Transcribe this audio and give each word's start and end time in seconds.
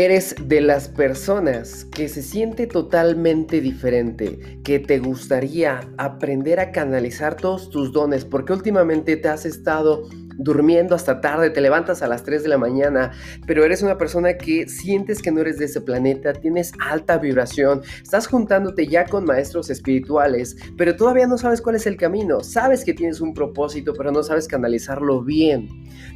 Eres 0.00 0.34
de 0.46 0.62
las 0.62 0.88
personas 0.88 1.84
que 1.84 2.08
se 2.08 2.22
siente 2.22 2.66
totalmente 2.66 3.60
diferente, 3.60 4.58
que 4.64 4.78
te 4.78 4.98
gustaría 4.98 5.82
aprender 5.98 6.58
a 6.58 6.72
canalizar 6.72 7.36
todos 7.36 7.68
tus 7.68 7.92
dones, 7.92 8.24
porque 8.24 8.54
últimamente 8.54 9.18
te 9.18 9.28
has 9.28 9.44
estado 9.44 10.08
durmiendo 10.42 10.94
hasta 10.94 11.20
tarde, 11.20 11.50
te 11.50 11.60
levantas 11.60 12.02
a 12.02 12.08
las 12.08 12.24
3 12.24 12.42
de 12.42 12.48
la 12.48 12.58
mañana, 12.58 13.12
pero 13.46 13.64
eres 13.64 13.82
una 13.82 13.98
persona 13.98 14.38
que 14.38 14.68
sientes 14.68 15.20
que 15.20 15.30
no 15.30 15.40
eres 15.40 15.58
de 15.58 15.66
ese 15.66 15.82
planeta, 15.82 16.32
tienes 16.32 16.72
alta 16.80 17.18
vibración, 17.18 17.82
estás 18.02 18.26
juntándote 18.26 18.86
ya 18.86 19.04
con 19.04 19.24
maestros 19.24 19.68
espirituales, 19.68 20.56
pero 20.78 20.96
todavía 20.96 21.26
no 21.26 21.36
sabes 21.36 21.60
cuál 21.60 21.76
es 21.76 21.86
el 21.86 21.96
camino, 21.96 22.40
sabes 22.40 22.84
que 22.84 22.94
tienes 22.94 23.20
un 23.20 23.34
propósito, 23.34 23.92
pero 23.94 24.10
no 24.10 24.22
sabes 24.22 24.48
canalizarlo 24.48 25.22
bien. 25.22 25.68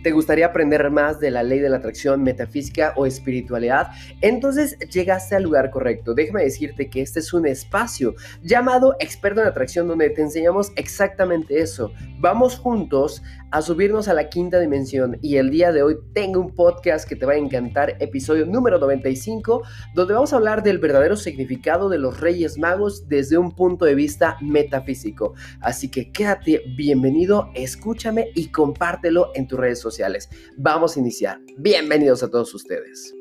¿Te 0.03 0.11
gustaría 0.11 0.47
aprender 0.47 0.91
más 0.91 1.20
de 1.20 1.31
la 1.31 1.43
ley 1.43 1.61
de 1.61 1.69
la 1.69 1.79
atracción 1.79 2.23
metafísica 2.23 2.95
o 2.97 3.06
espiritualidad? 3.06 3.89
Entonces 4.20 4.79
llegaste 4.91 5.37
al 5.37 5.43
lugar 5.43 5.70
correcto. 5.70 6.15
Déjame 6.15 6.45
decirte 6.45 6.89
que 6.89 7.03
este 7.03 7.20
es 7.20 7.33
un 7.33 7.47
espacio 7.47 8.15
llamado 8.43 8.97
Experto 9.01 9.41
en 9.41 9.48
Atracción 9.48 9.89
donde 9.89 10.11
te 10.11 10.23
enseñamos 10.23 10.73
exactamente 10.77 11.61
eso. 11.61 11.93
Vamos 12.19 12.59
juntos 12.59 13.23
a 13.51 13.62
subirnos 13.62 14.09
a 14.09 14.14
la 14.15 14.29
quinta 14.29 14.61
dimensión 14.61 15.19
y 15.21 15.37
el 15.37 15.51
día 15.51 15.73
de 15.73 15.83
hoy 15.83 15.97
tengo 16.13 16.41
un 16.41 16.55
podcast 16.55 17.09
que 17.09 17.17
te 17.17 17.27
va 17.27 17.33
a 17.33 17.37
encantar, 17.37 17.97
episodio 18.01 18.47
número 18.47 18.79
95, 18.79 19.63
donde 19.95 20.15
vamos 20.15 20.33
a 20.33 20.37
hablar 20.37 20.63
del 20.63 20.79
verdadero 20.79 21.17
significado 21.17 21.89
de 21.89 21.99
los 21.99 22.21
Reyes 22.21 22.59
Magos 22.59 23.09
desde 23.09 23.37
un 23.39 23.53
punto 23.53 23.85
de 23.85 23.95
vista 23.95 24.37
metafísico. 24.41 25.35
Así 25.61 25.91
que 25.91 26.11
quédate 26.13 26.63
bienvenido, 26.77 27.51
escúchame 27.55 28.29
y 28.35 28.49
compártelo 28.49 29.33
en 29.35 29.49
tus 29.49 29.59
redes 29.59 29.81
sociales. 29.81 30.29
Vamos 30.57 30.97
a 30.97 31.01
iniciar. 31.01 31.41
Bienvenidos 31.59 32.23
a 32.23 32.31
todos 32.31 32.55
ustedes. 32.55 33.15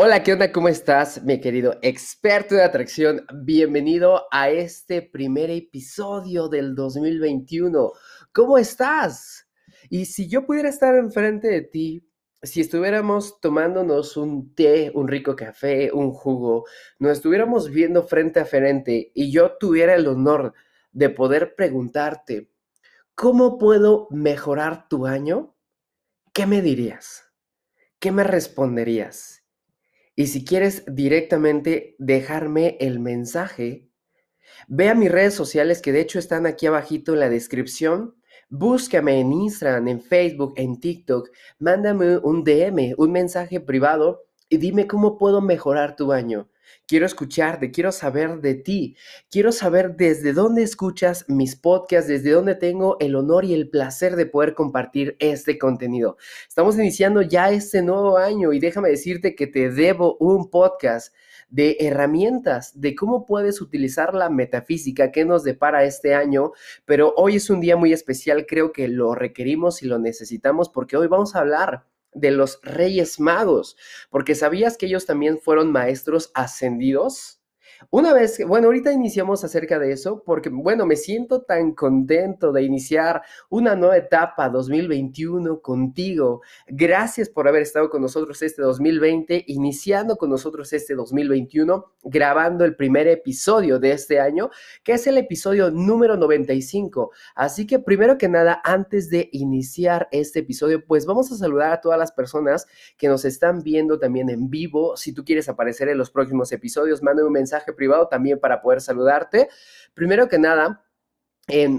Hola, 0.00 0.22
¿qué 0.22 0.34
onda? 0.34 0.52
¿Cómo 0.52 0.68
estás, 0.68 1.24
mi 1.24 1.40
querido 1.40 1.76
experto 1.82 2.54
de 2.54 2.62
atracción? 2.62 3.26
Bienvenido 3.34 4.28
a 4.30 4.48
este 4.48 5.02
primer 5.02 5.50
episodio 5.50 6.46
del 6.46 6.76
2021. 6.76 7.90
¿Cómo 8.32 8.58
estás? 8.58 9.48
Y 9.90 10.04
si 10.04 10.28
yo 10.28 10.46
pudiera 10.46 10.68
estar 10.68 10.94
enfrente 10.94 11.48
de 11.48 11.62
ti, 11.62 12.08
si 12.40 12.60
estuviéramos 12.60 13.40
tomándonos 13.40 14.16
un 14.16 14.54
té, 14.54 14.92
un 14.94 15.08
rico 15.08 15.34
café, 15.34 15.90
un 15.92 16.12
jugo, 16.12 16.66
nos 17.00 17.14
estuviéramos 17.14 17.68
viendo 17.68 18.04
frente 18.04 18.38
a 18.38 18.44
frente 18.44 19.10
y 19.16 19.32
yo 19.32 19.56
tuviera 19.58 19.96
el 19.96 20.06
honor 20.06 20.54
de 20.92 21.10
poder 21.10 21.56
preguntarte, 21.56 22.52
¿cómo 23.16 23.58
puedo 23.58 24.06
mejorar 24.12 24.88
tu 24.88 25.06
año? 25.08 25.56
¿Qué 26.32 26.46
me 26.46 26.62
dirías? 26.62 27.24
¿Qué 27.98 28.12
me 28.12 28.22
responderías? 28.22 29.37
Y 30.18 30.26
si 30.26 30.44
quieres 30.44 30.82
directamente 30.88 31.94
dejarme 32.00 32.76
el 32.80 32.98
mensaje, 32.98 33.88
ve 34.66 34.88
a 34.88 34.94
mis 34.96 35.12
redes 35.12 35.32
sociales 35.32 35.80
que 35.80 35.92
de 35.92 36.00
hecho 36.00 36.18
están 36.18 36.44
aquí 36.44 36.66
abajito 36.66 37.12
en 37.12 37.20
la 37.20 37.28
descripción. 37.30 38.16
Búscame 38.48 39.20
en 39.20 39.32
Instagram, 39.32 39.86
en 39.86 40.00
Facebook, 40.00 40.54
en 40.56 40.80
TikTok. 40.80 41.30
Mándame 41.60 42.18
un 42.18 42.42
DM, 42.42 42.96
un 42.98 43.12
mensaje 43.12 43.60
privado 43.60 44.24
y 44.48 44.56
dime 44.56 44.88
cómo 44.88 45.18
puedo 45.18 45.40
mejorar 45.40 45.94
tu 45.94 46.10
año. 46.10 46.48
Quiero 46.86 47.06
escucharte, 47.06 47.70
quiero 47.70 47.92
saber 47.92 48.40
de 48.40 48.54
ti, 48.54 48.96
quiero 49.30 49.52
saber 49.52 49.96
desde 49.96 50.32
dónde 50.32 50.62
escuchas 50.62 51.24
mis 51.28 51.56
podcasts, 51.56 52.08
desde 52.08 52.30
dónde 52.30 52.54
tengo 52.54 52.96
el 53.00 53.14
honor 53.16 53.44
y 53.44 53.54
el 53.54 53.68
placer 53.68 54.16
de 54.16 54.26
poder 54.26 54.54
compartir 54.54 55.16
este 55.18 55.58
contenido. 55.58 56.16
Estamos 56.48 56.76
iniciando 56.76 57.22
ya 57.22 57.50
este 57.50 57.82
nuevo 57.82 58.16
año 58.16 58.52
y 58.52 58.60
déjame 58.60 58.88
decirte 58.88 59.34
que 59.34 59.46
te 59.46 59.70
debo 59.70 60.16
un 60.18 60.50
podcast 60.50 61.14
de 61.50 61.76
herramientas, 61.80 62.78
de 62.80 62.94
cómo 62.94 63.24
puedes 63.24 63.60
utilizar 63.60 64.14
la 64.14 64.28
metafísica 64.28 65.10
que 65.10 65.24
nos 65.24 65.44
depara 65.44 65.84
este 65.84 66.14
año, 66.14 66.52
pero 66.84 67.14
hoy 67.16 67.36
es 67.36 67.48
un 67.48 67.60
día 67.60 67.76
muy 67.76 67.92
especial, 67.92 68.46
creo 68.46 68.72
que 68.72 68.88
lo 68.88 69.14
requerimos 69.14 69.82
y 69.82 69.86
lo 69.86 69.98
necesitamos 69.98 70.68
porque 70.68 70.96
hoy 70.96 71.06
vamos 71.06 71.34
a 71.34 71.40
hablar 71.40 71.86
de 72.12 72.30
los 72.30 72.60
Reyes 72.62 73.20
Magos, 73.20 73.76
porque 74.10 74.34
sabías 74.34 74.76
que 74.76 74.86
ellos 74.86 75.06
también 75.06 75.38
fueron 75.38 75.72
maestros 75.72 76.30
ascendidos. 76.34 77.37
Una 77.90 78.12
vez, 78.12 78.44
bueno, 78.44 78.66
ahorita 78.66 78.92
iniciamos 78.92 79.44
acerca 79.44 79.78
de 79.78 79.92
eso 79.92 80.22
porque, 80.26 80.48
bueno, 80.48 80.84
me 80.84 80.96
siento 80.96 81.42
tan 81.42 81.74
contento 81.74 82.50
de 82.52 82.64
iniciar 82.64 83.22
una 83.50 83.76
nueva 83.76 83.96
etapa 83.96 84.48
2021 84.48 85.60
contigo. 85.60 86.42
Gracias 86.66 87.28
por 87.28 87.46
haber 87.46 87.62
estado 87.62 87.88
con 87.88 88.02
nosotros 88.02 88.42
este 88.42 88.62
2020, 88.62 89.44
iniciando 89.46 90.16
con 90.16 90.28
nosotros 90.28 90.72
este 90.72 90.96
2021, 90.96 91.92
grabando 92.02 92.64
el 92.64 92.74
primer 92.74 93.06
episodio 93.06 93.78
de 93.78 93.92
este 93.92 94.18
año, 94.18 94.50
que 94.82 94.94
es 94.94 95.06
el 95.06 95.16
episodio 95.16 95.70
número 95.70 96.16
95. 96.16 97.12
Así 97.36 97.64
que, 97.64 97.78
primero 97.78 98.18
que 98.18 98.28
nada, 98.28 98.60
antes 98.64 99.08
de 99.08 99.28
iniciar 99.32 100.08
este 100.10 100.40
episodio, 100.40 100.84
pues 100.84 101.06
vamos 101.06 101.30
a 101.30 101.36
saludar 101.36 101.72
a 101.72 101.80
todas 101.80 101.98
las 101.98 102.10
personas 102.10 102.66
que 102.96 103.06
nos 103.06 103.24
están 103.24 103.62
viendo 103.62 104.00
también 104.00 104.30
en 104.30 104.50
vivo. 104.50 104.96
Si 104.96 105.12
tú 105.12 105.24
quieres 105.24 105.48
aparecer 105.48 105.88
en 105.88 105.98
los 105.98 106.10
próximos 106.10 106.50
episodios, 106.50 107.04
mándame 107.04 107.28
un 107.28 107.32
mensaje 107.34 107.67
privado 107.72 108.08
también 108.08 108.38
para 108.38 108.60
poder 108.60 108.80
saludarte. 108.80 109.48
Primero 109.94 110.28
que 110.28 110.38
nada, 110.38 110.84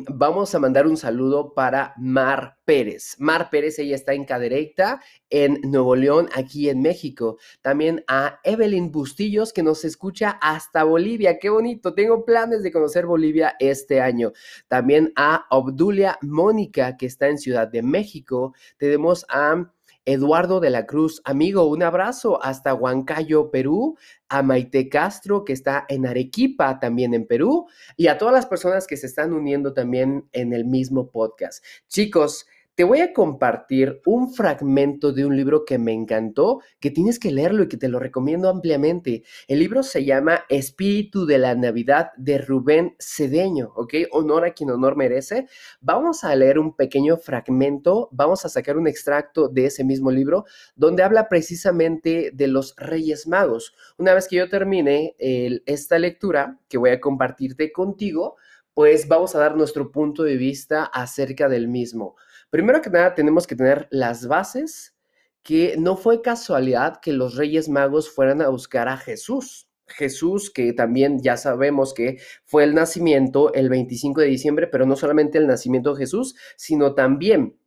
vamos 0.09 0.55
a 0.55 0.59
mandar 0.59 0.87
un 0.87 0.97
saludo 0.97 1.53
para 1.53 1.93
Mar 1.97 2.57
Pérez. 2.65 3.15
Mar 3.19 3.49
Pérez, 3.51 3.77
ella 3.77 3.95
está 3.95 4.13
en 4.13 4.25
Cadereyta, 4.25 5.01
en 5.29 5.61
Nuevo 5.61 5.95
León, 5.95 6.27
aquí 6.33 6.69
en 6.69 6.81
México. 6.81 7.37
También 7.61 8.03
a 8.07 8.39
Evelyn 8.43 8.91
Bustillos, 8.91 9.53
que 9.53 9.61
nos 9.61 9.85
escucha 9.85 10.39
hasta 10.41 10.83
Bolivia. 10.83 11.37
Qué 11.37 11.49
bonito. 11.49 11.93
Tengo 11.93 12.25
planes 12.25 12.63
de 12.63 12.71
conocer 12.71 13.05
Bolivia 13.05 13.55
este 13.59 14.01
año. 14.01 14.31
También 14.67 15.13
a 15.15 15.45
Obdulia 15.51 16.17
Mónica, 16.21 16.97
que 16.97 17.05
está 17.05 17.27
en 17.27 17.37
Ciudad 17.37 17.67
de 17.67 17.83
México. 17.83 18.55
Tenemos 18.77 19.25
a 19.29 19.71
Eduardo 20.09 20.59
de 20.59 20.71
la 20.71 20.87
Cruz, 20.87 21.21
amigo, 21.23 21.65
un 21.65 21.83
abrazo 21.83 22.43
hasta 22.43 22.73
Huancayo, 22.73 23.51
Perú, 23.51 23.95
a 24.27 24.41
Maite 24.41 24.89
Castro, 24.89 25.45
que 25.45 25.53
está 25.53 25.85
en 25.87 26.07
Arequipa, 26.07 26.79
también 26.79 27.13
en 27.13 27.27
Perú, 27.27 27.67
y 27.95 28.07
a 28.07 28.17
todas 28.17 28.33
las 28.33 28.47
personas 28.47 28.87
que 28.87 28.97
se 28.97 29.05
están 29.05 29.33
uniendo 29.33 29.71
también 29.73 30.27
en 30.31 30.51
el 30.53 30.65
mismo 30.65 31.11
podcast. 31.11 31.63
Chicos, 31.89 32.47
te 32.79 32.85
voy 32.85 33.01
a 33.01 33.11
compartir 33.11 33.99
un 34.05 34.33
fragmento 34.33 35.11
de 35.11 35.25
un 35.25 35.35
libro 35.35 35.65
que 35.65 35.77
me 35.77 35.91
encantó, 35.91 36.61
que 36.79 36.91
tienes 36.91 37.19
que 37.19 37.29
leerlo 37.29 37.63
y 37.63 37.67
que 37.67 37.75
te 37.75 37.89
lo 37.89 37.99
recomiendo 37.99 38.47
ampliamente. 38.47 39.23
El 39.49 39.59
libro 39.59 39.83
se 39.83 40.05
llama 40.05 40.45
Espíritu 40.47 41.25
de 41.25 41.39
la 41.39 41.55
Navidad 41.55 42.11
de 42.15 42.37
Rubén 42.37 42.95
Cedeño, 42.97 43.73
¿ok? 43.75 43.95
Honor 44.11 44.45
a 44.45 44.53
quien 44.53 44.69
honor 44.69 44.95
merece. 44.95 45.49
Vamos 45.81 46.23
a 46.23 46.33
leer 46.37 46.57
un 46.57 46.73
pequeño 46.73 47.17
fragmento, 47.17 48.07
vamos 48.13 48.45
a 48.45 48.49
sacar 48.49 48.77
un 48.77 48.87
extracto 48.87 49.49
de 49.49 49.65
ese 49.65 49.83
mismo 49.83 50.09
libro 50.09 50.45
donde 50.77 51.03
habla 51.03 51.27
precisamente 51.27 52.31
de 52.33 52.47
los 52.47 52.75
Reyes 52.77 53.27
Magos. 53.27 53.75
Una 53.97 54.13
vez 54.13 54.29
que 54.29 54.37
yo 54.37 54.47
termine 54.47 55.17
esta 55.19 55.99
lectura 55.99 56.57
que 56.69 56.77
voy 56.77 56.91
a 56.91 57.01
compartirte 57.01 57.73
contigo, 57.73 58.37
pues 58.73 59.09
vamos 59.09 59.35
a 59.35 59.39
dar 59.39 59.57
nuestro 59.57 59.91
punto 59.91 60.23
de 60.23 60.37
vista 60.37 60.85
acerca 60.85 61.49
del 61.49 61.67
mismo. 61.67 62.15
Primero 62.49 62.81
que 62.81 62.89
nada, 62.89 63.13
tenemos 63.15 63.45
que 63.45 63.55
tener 63.55 63.87
las 63.91 64.27
bases 64.27 64.95
que 65.43 65.75
no 65.77 65.95
fue 65.95 66.21
casualidad 66.21 66.99
que 67.01 67.13
los 67.13 67.35
Reyes 67.35 67.69
Magos 67.69 68.09
fueran 68.09 68.41
a 68.41 68.49
buscar 68.49 68.87
a 68.87 68.97
Jesús. 68.97 69.69
Jesús, 69.87 70.51
que 70.51 70.73
también 70.73 71.21
ya 71.23 71.37
sabemos 71.37 71.93
que 71.93 72.19
fue 72.45 72.63
el 72.63 72.75
nacimiento 72.75 73.53
el 73.53 73.69
25 73.69 74.21
de 74.21 74.27
diciembre, 74.27 74.67
pero 74.67 74.85
no 74.85 74.95
solamente 74.95 75.37
el 75.37 75.47
nacimiento 75.47 75.93
de 75.93 75.99
Jesús, 75.99 76.35
sino 76.55 76.93
también, 76.93 77.57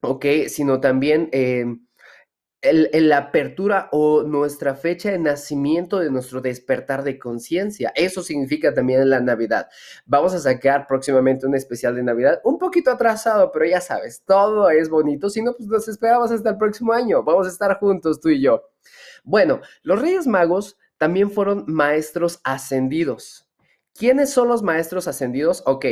¿ok? 0.00 0.26
Sino 0.48 0.80
también... 0.80 1.28
Eh, 1.32 1.64
el, 2.62 2.90
la 3.08 3.18
apertura 3.18 3.88
o 3.92 4.22
nuestra 4.22 4.74
fecha 4.74 5.10
de 5.10 5.18
nacimiento 5.18 5.98
de 5.98 6.10
nuestro 6.10 6.40
despertar 6.40 7.02
de 7.02 7.18
conciencia. 7.18 7.92
Eso 7.94 8.22
significa 8.22 8.74
también 8.74 9.08
la 9.08 9.20
Navidad. 9.20 9.68
Vamos 10.04 10.34
a 10.34 10.40
sacar 10.40 10.86
próximamente 10.86 11.46
un 11.46 11.54
especial 11.54 11.94
de 11.94 12.02
Navidad, 12.02 12.40
un 12.44 12.58
poquito 12.58 12.90
atrasado, 12.90 13.50
pero 13.52 13.66
ya 13.66 13.80
sabes, 13.80 14.22
todo 14.26 14.68
es 14.70 14.90
bonito. 14.90 15.30
Si 15.30 15.42
no, 15.42 15.54
pues 15.54 15.68
nos 15.68 15.88
esperamos 15.88 16.30
hasta 16.30 16.50
el 16.50 16.58
próximo 16.58 16.92
año. 16.92 17.22
Vamos 17.22 17.46
a 17.46 17.50
estar 17.50 17.78
juntos 17.78 18.20
tú 18.20 18.28
y 18.28 18.42
yo. 18.42 18.62
Bueno, 19.24 19.60
los 19.82 20.00
Reyes 20.00 20.26
Magos 20.26 20.76
también 20.98 21.30
fueron 21.30 21.64
maestros 21.66 22.40
ascendidos. 22.44 23.48
¿Quiénes 23.94 24.30
son 24.30 24.48
los 24.48 24.62
maestros 24.62 25.08
ascendidos? 25.08 25.62
Ok, 25.66 25.86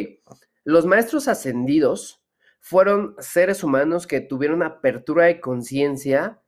los 0.64 0.84
maestros 0.84 1.28
ascendidos 1.28 2.22
fueron 2.60 3.14
seres 3.18 3.64
humanos 3.64 4.06
que 4.06 4.20
tuvieron 4.20 4.62
apertura 4.62 5.26
de 5.26 5.40
conciencia 5.40 6.42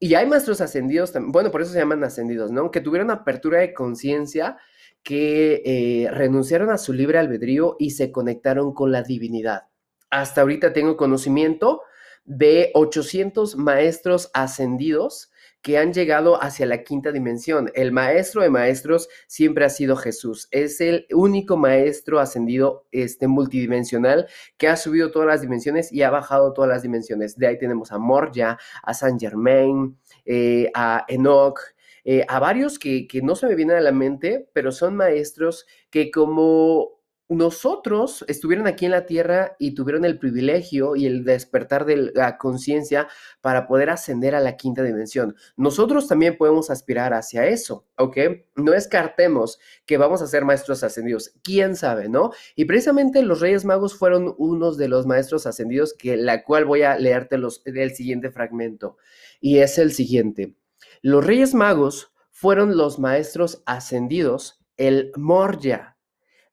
y 0.00 0.14
hay 0.14 0.26
maestros 0.26 0.60
ascendidos, 0.60 1.12
bueno, 1.26 1.50
por 1.50 1.62
eso 1.62 1.72
se 1.72 1.78
llaman 1.78 2.04
ascendidos, 2.04 2.52
¿no? 2.52 2.70
Que 2.70 2.80
tuvieron 2.80 3.10
apertura 3.10 3.58
de 3.58 3.74
conciencia, 3.74 4.56
que 5.02 5.62
eh, 5.64 6.10
renunciaron 6.10 6.70
a 6.70 6.78
su 6.78 6.92
libre 6.92 7.18
albedrío 7.18 7.76
y 7.78 7.90
se 7.90 8.12
conectaron 8.12 8.74
con 8.74 8.92
la 8.92 9.02
divinidad. 9.02 9.68
Hasta 10.10 10.42
ahorita 10.42 10.72
tengo 10.72 10.96
conocimiento 10.96 11.82
de 12.24 12.70
800 12.74 13.56
maestros 13.56 14.30
ascendidos 14.34 15.27
que 15.62 15.78
han 15.78 15.92
llegado 15.92 16.42
hacia 16.42 16.66
la 16.66 16.82
quinta 16.84 17.12
dimensión. 17.12 17.70
El 17.74 17.92
maestro 17.92 18.42
de 18.42 18.50
maestros 18.50 19.08
siempre 19.26 19.64
ha 19.64 19.68
sido 19.68 19.96
Jesús. 19.96 20.48
Es 20.50 20.80
el 20.80 21.06
único 21.12 21.56
maestro 21.56 22.20
ascendido 22.20 22.86
este, 22.92 23.26
multidimensional 23.28 24.28
que 24.56 24.68
ha 24.68 24.76
subido 24.76 25.10
todas 25.10 25.28
las 25.28 25.40
dimensiones 25.40 25.92
y 25.92 26.02
ha 26.02 26.10
bajado 26.10 26.52
todas 26.52 26.70
las 26.70 26.82
dimensiones. 26.82 27.36
De 27.36 27.46
ahí 27.48 27.58
tenemos 27.58 27.92
a 27.92 27.98
Morja, 27.98 28.58
a 28.82 28.94
Saint 28.94 29.20
Germain, 29.20 29.98
eh, 30.24 30.70
a 30.74 31.04
Enoch, 31.08 31.60
eh, 32.04 32.24
a 32.28 32.38
varios 32.38 32.78
que, 32.78 33.06
que 33.06 33.20
no 33.20 33.34
se 33.34 33.46
me 33.46 33.54
vienen 33.54 33.76
a 33.76 33.80
la 33.80 33.92
mente, 33.92 34.48
pero 34.52 34.72
son 34.72 34.96
maestros 34.96 35.66
que 35.90 36.10
como 36.10 36.97
nosotros 37.28 38.24
estuvieron 38.26 38.66
aquí 38.66 38.86
en 38.86 38.92
la 38.92 39.04
tierra 39.04 39.54
y 39.58 39.74
tuvieron 39.74 40.06
el 40.06 40.18
privilegio 40.18 40.96
y 40.96 41.04
el 41.04 41.24
despertar 41.24 41.84
de 41.84 42.10
la 42.14 42.38
conciencia 42.38 43.06
para 43.42 43.66
poder 43.66 43.90
ascender 43.90 44.34
a 44.34 44.40
la 44.40 44.56
quinta 44.56 44.82
dimensión. 44.82 45.36
Nosotros 45.56 46.08
también 46.08 46.38
podemos 46.38 46.70
aspirar 46.70 47.12
hacia 47.12 47.46
eso, 47.46 47.86
¿ok? 47.98 48.16
No 48.56 48.72
descartemos 48.72 49.58
que 49.84 49.98
vamos 49.98 50.22
a 50.22 50.26
ser 50.26 50.46
maestros 50.46 50.82
ascendidos, 50.82 51.32
quién 51.42 51.76
sabe, 51.76 52.08
¿no? 52.08 52.30
Y 52.56 52.64
precisamente 52.64 53.20
los 53.22 53.40
Reyes 53.40 53.66
Magos 53.66 53.94
fueron 53.94 54.34
unos 54.38 54.78
de 54.78 54.88
los 54.88 55.06
maestros 55.06 55.46
ascendidos 55.46 55.92
que 55.92 56.16
la 56.16 56.44
cual 56.44 56.64
voy 56.64 56.82
a 56.82 56.96
leerte 56.96 57.36
los, 57.36 57.60
el 57.66 57.94
siguiente 57.94 58.30
fragmento 58.30 58.96
y 59.38 59.58
es 59.58 59.76
el 59.76 59.92
siguiente. 59.92 60.56
Los 61.02 61.26
Reyes 61.26 61.52
Magos 61.52 62.14
fueron 62.30 62.76
los 62.78 62.98
maestros 62.98 63.62
ascendidos, 63.66 64.64
el 64.76 65.12
Morya 65.16 65.97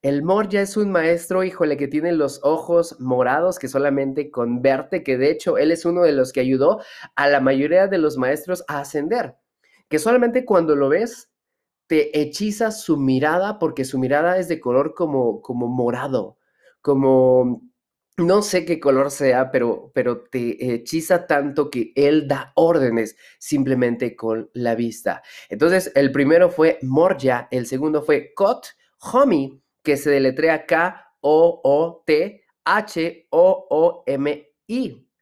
el 0.06 0.22
Morja 0.22 0.62
es 0.62 0.78
un 0.78 0.92
maestro, 0.92 1.44
híjole, 1.44 1.78
que 1.78 1.88
tiene 1.88 2.12
los 2.12 2.40
ojos 2.44 3.00
morados 3.00 3.58
que 3.58 3.68
solamente 3.68 4.30
converte, 4.30 5.02
que 5.02 5.18
de 5.18 5.32
hecho 5.32 5.58
él 5.58 5.72
es 5.72 5.84
uno 5.84 6.04
de 6.04 6.12
los 6.12 6.32
que 6.32 6.42
ayudó 6.42 6.80
a 7.16 7.28
la 7.28 7.40
mayoría 7.40 7.88
de 7.88 7.98
los 7.98 8.16
maestros 8.16 8.64
a 8.68 8.82
ascender, 8.82 9.36
que 9.90 9.98
solamente 9.98 10.46
cuando 10.46 10.76
lo 10.76 10.90
ves 10.90 11.32
te 11.88 12.22
hechiza 12.22 12.70
su 12.70 12.98
mirada 12.98 13.58
porque 13.58 13.84
su 13.84 13.98
mirada 13.98 14.38
es 14.38 14.48
de 14.48 14.60
color 14.60 14.94
como, 14.94 15.42
como 15.42 15.68
morado, 15.68 16.38
como 16.82 17.64
no 18.18 18.44
sé 18.44 18.64
qué 18.64 18.80
color 18.80 19.10
sea, 19.10 19.50
pero, 19.50 19.92
pero 19.96 20.22
te 20.22 20.72
hechiza 20.72 21.26
tanto 21.26 21.72
que 21.72 21.94
él 21.96 22.28
da 22.28 22.54
órdenes 22.54 23.18
simplemente 23.40 24.16
con 24.16 24.52
la 24.54 24.76
vista. 24.76 25.24
Entonces, 25.50 25.92
el 25.96 26.12
primero 26.12 26.52
fue 26.52 26.78
Morja, 26.84 27.48
el 27.50 27.66
segundo 27.66 28.04
fue 28.04 28.36
Kot 28.36 28.68
Homi, 29.00 29.65
que 29.86 29.96
se 29.96 30.10
deletrea 30.10 30.66
K-O-O-T-H-O-O-M-I. 30.66 31.16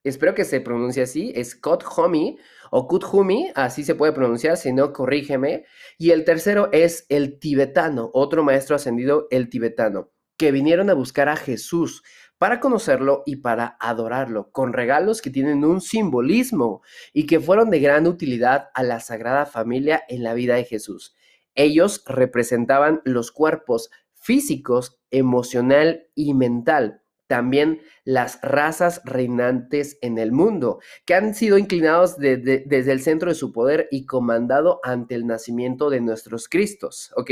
Espero 0.04 0.33
que 0.33 0.44
se 0.44 0.60
pronuncie 0.60 1.04
así, 1.04 1.31
es 1.36 1.56
Kothumi 1.56 2.38
o 2.71 2.88
Kuthumi, 2.88 3.51
así 3.56 3.83
se 3.83 3.95
puede 3.95 4.12
pronunciar, 4.12 4.57
si 4.57 4.74
no, 4.74 4.92
corrígeme. 4.92 5.65
Y 5.98 6.10
el 6.10 6.25
tercero 6.25 6.69
es 6.71 7.06
el 7.10 7.39
tibetano, 7.39 8.10
otro 8.13 8.44
maestro 8.44 8.75
ascendido, 8.75 9.27
el 9.30 9.50
tibetano, 9.50 10.10
que 10.38 10.51
vinieron 10.51 10.89
a 10.89 10.94
buscar 10.94 11.30
a 11.30 11.36
Jesús 11.36 12.04
para 12.38 12.59
conocerlo 12.59 13.24
y 13.25 13.38
para 13.38 13.77
adorarlo, 13.80 14.51
con 14.51 14.74
regalos 14.74 15.21
que 15.21 15.30
tienen 15.30 15.63
un 15.63 15.80
simbolismo 15.80 16.81
y 17.13 17.25
que 17.25 17.39
fueron 17.39 17.69
de 17.69 17.80
gran 17.80 18.07
utilidad 18.07 18.69
a 18.74 18.83
la 18.83 19.00
Sagrada 19.00 19.45
Familia 19.45 20.04
en 20.09 20.24
la 20.24 20.33
vida 20.33 20.56
de 20.56 20.66
Jesús. 20.66 21.16
Ellos 21.56 22.04
representaban 22.07 23.01
los 23.06 23.31
cuerpos 23.31 23.92
físicos, 24.24 25.00
emocional 25.12 26.08
y 26.16 26.34
mental. 26.34 27.02
También 27.28 27.81
las 28.06 28.40
razas 28.42 29.02
reinantes 29.06 29.98
en 30.02 30.18
el 30.18 30.31
mundo, 30.31 30.80
que 31.06 31.14
han 31.14 31.36
sido 31.36 31.58
inclinados 31.58 32.18
desde 32.18 32.92
el 32.92 33.02
centro 33.02 33.30
de 33.30 33.36
su 33.36 33.52
poder 33.52 33.88
y 33.92 34.06
comandado 34.06 34.80
ante 34.84 35.16
el 35.16 35.28
nacimiento 35.28 35.90
de 35.90 36.02
nuestros 36.02 36.48
Cristos, 36.48 37.12
¿ok? 37.16 37.31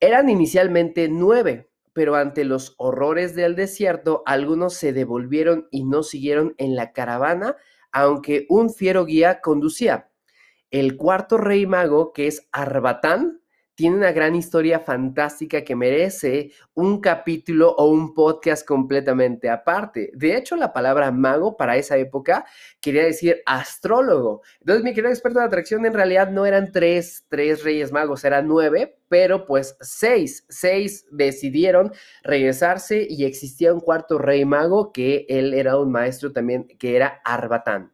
Eran 0.00 0.28
inicialmente 0.28 1.08
nueve, 1.08 1.70
pero 1.92 2.16
ante 2.16 2.44
los 2.44 2.74
horrores 2.78 3.34
del 3.34 3.54
desierto, 3.54 4.22
algunos 4.26 4.74
se 4.74 4.92
devolvieron 4.92 5.68
y 5.70 5.84
no 5.84 6.02
siguieron 6.02 6.54
en 6.58 6.74
la 6.74 6.92
caravana, 6.92 7.56
aunque 7.92 8.46
un 8.48 8.72
fiero 8.72 9.04
guía 9.04 9.40
conducía. 9.40 10.10
El 10.70 10.96
cuarto 10.96 11.36
rey 11.36 11.66
mago, 11.66 12.12
que 12.12 12.26
es 12.26 12.48
Arbatán, 12.50 13.43
tiene 13.74 13.96
una 13.96 14.12
gran 14.12 14.34
historia 14.34 14.80
fantástica 14.80 15.62
que 15.62 15.74
merece 15.74 16.52
un 16.74 17.00
capítulo 17.00 17.70
o 17.72 17.88
un 17.88 18.14
podcast 18.14 18.66
completamente 18.66 19.50
aparte. 19.50 20.10
De 20.14 20.36
hecho, 20.36 20.56
la 20.56 20.72
palabra 20.72 21.10
mago 21.10 21.56
para 21.56 21.76
esa 21.76 21.96
época 21.96 22.46
quería 22.80 23.04
decir 23.04 23.42
astrólogo. 23.46 24.42
Entonces, 24.60 24.84
mi 24.84 24.94
querido 24.94 25.10
experto 25.10 25.40
de 25.40 25.46
atracción, 25.46 25.86
en 25.86 25.94
realidad 25.94 26.30
no 26.30 26.46
eran 26.46 26.70
tres, 26.72 27.24
tres 27.28 27.64
reyes 27.64 27.92
magos, 27.92 28.24
eran 28.24 28.46
nueve, 28.46 28.98
pero 29.08 29.46
pues 29.46 29.76
seis, 29.80 30.44
seis 30.48 31.06
decidieron 31.10 31.92
regresarse 32.22 33.06
y 33.08 33.24
existía 33.24 33.72
un 33.72 33.80
cuarto 33.80 34.18
rey 34.18 34.44
mago 34.44 34.92
que 34.92 35.26
él 35.28 35.54
era 35.54 35.78
un 35.78 35.90
maestro 35.90 36.32
también, 36.32 36.68
que 36.78 36.96
era 36.96 37.20
Arbatán. 37.24 37.93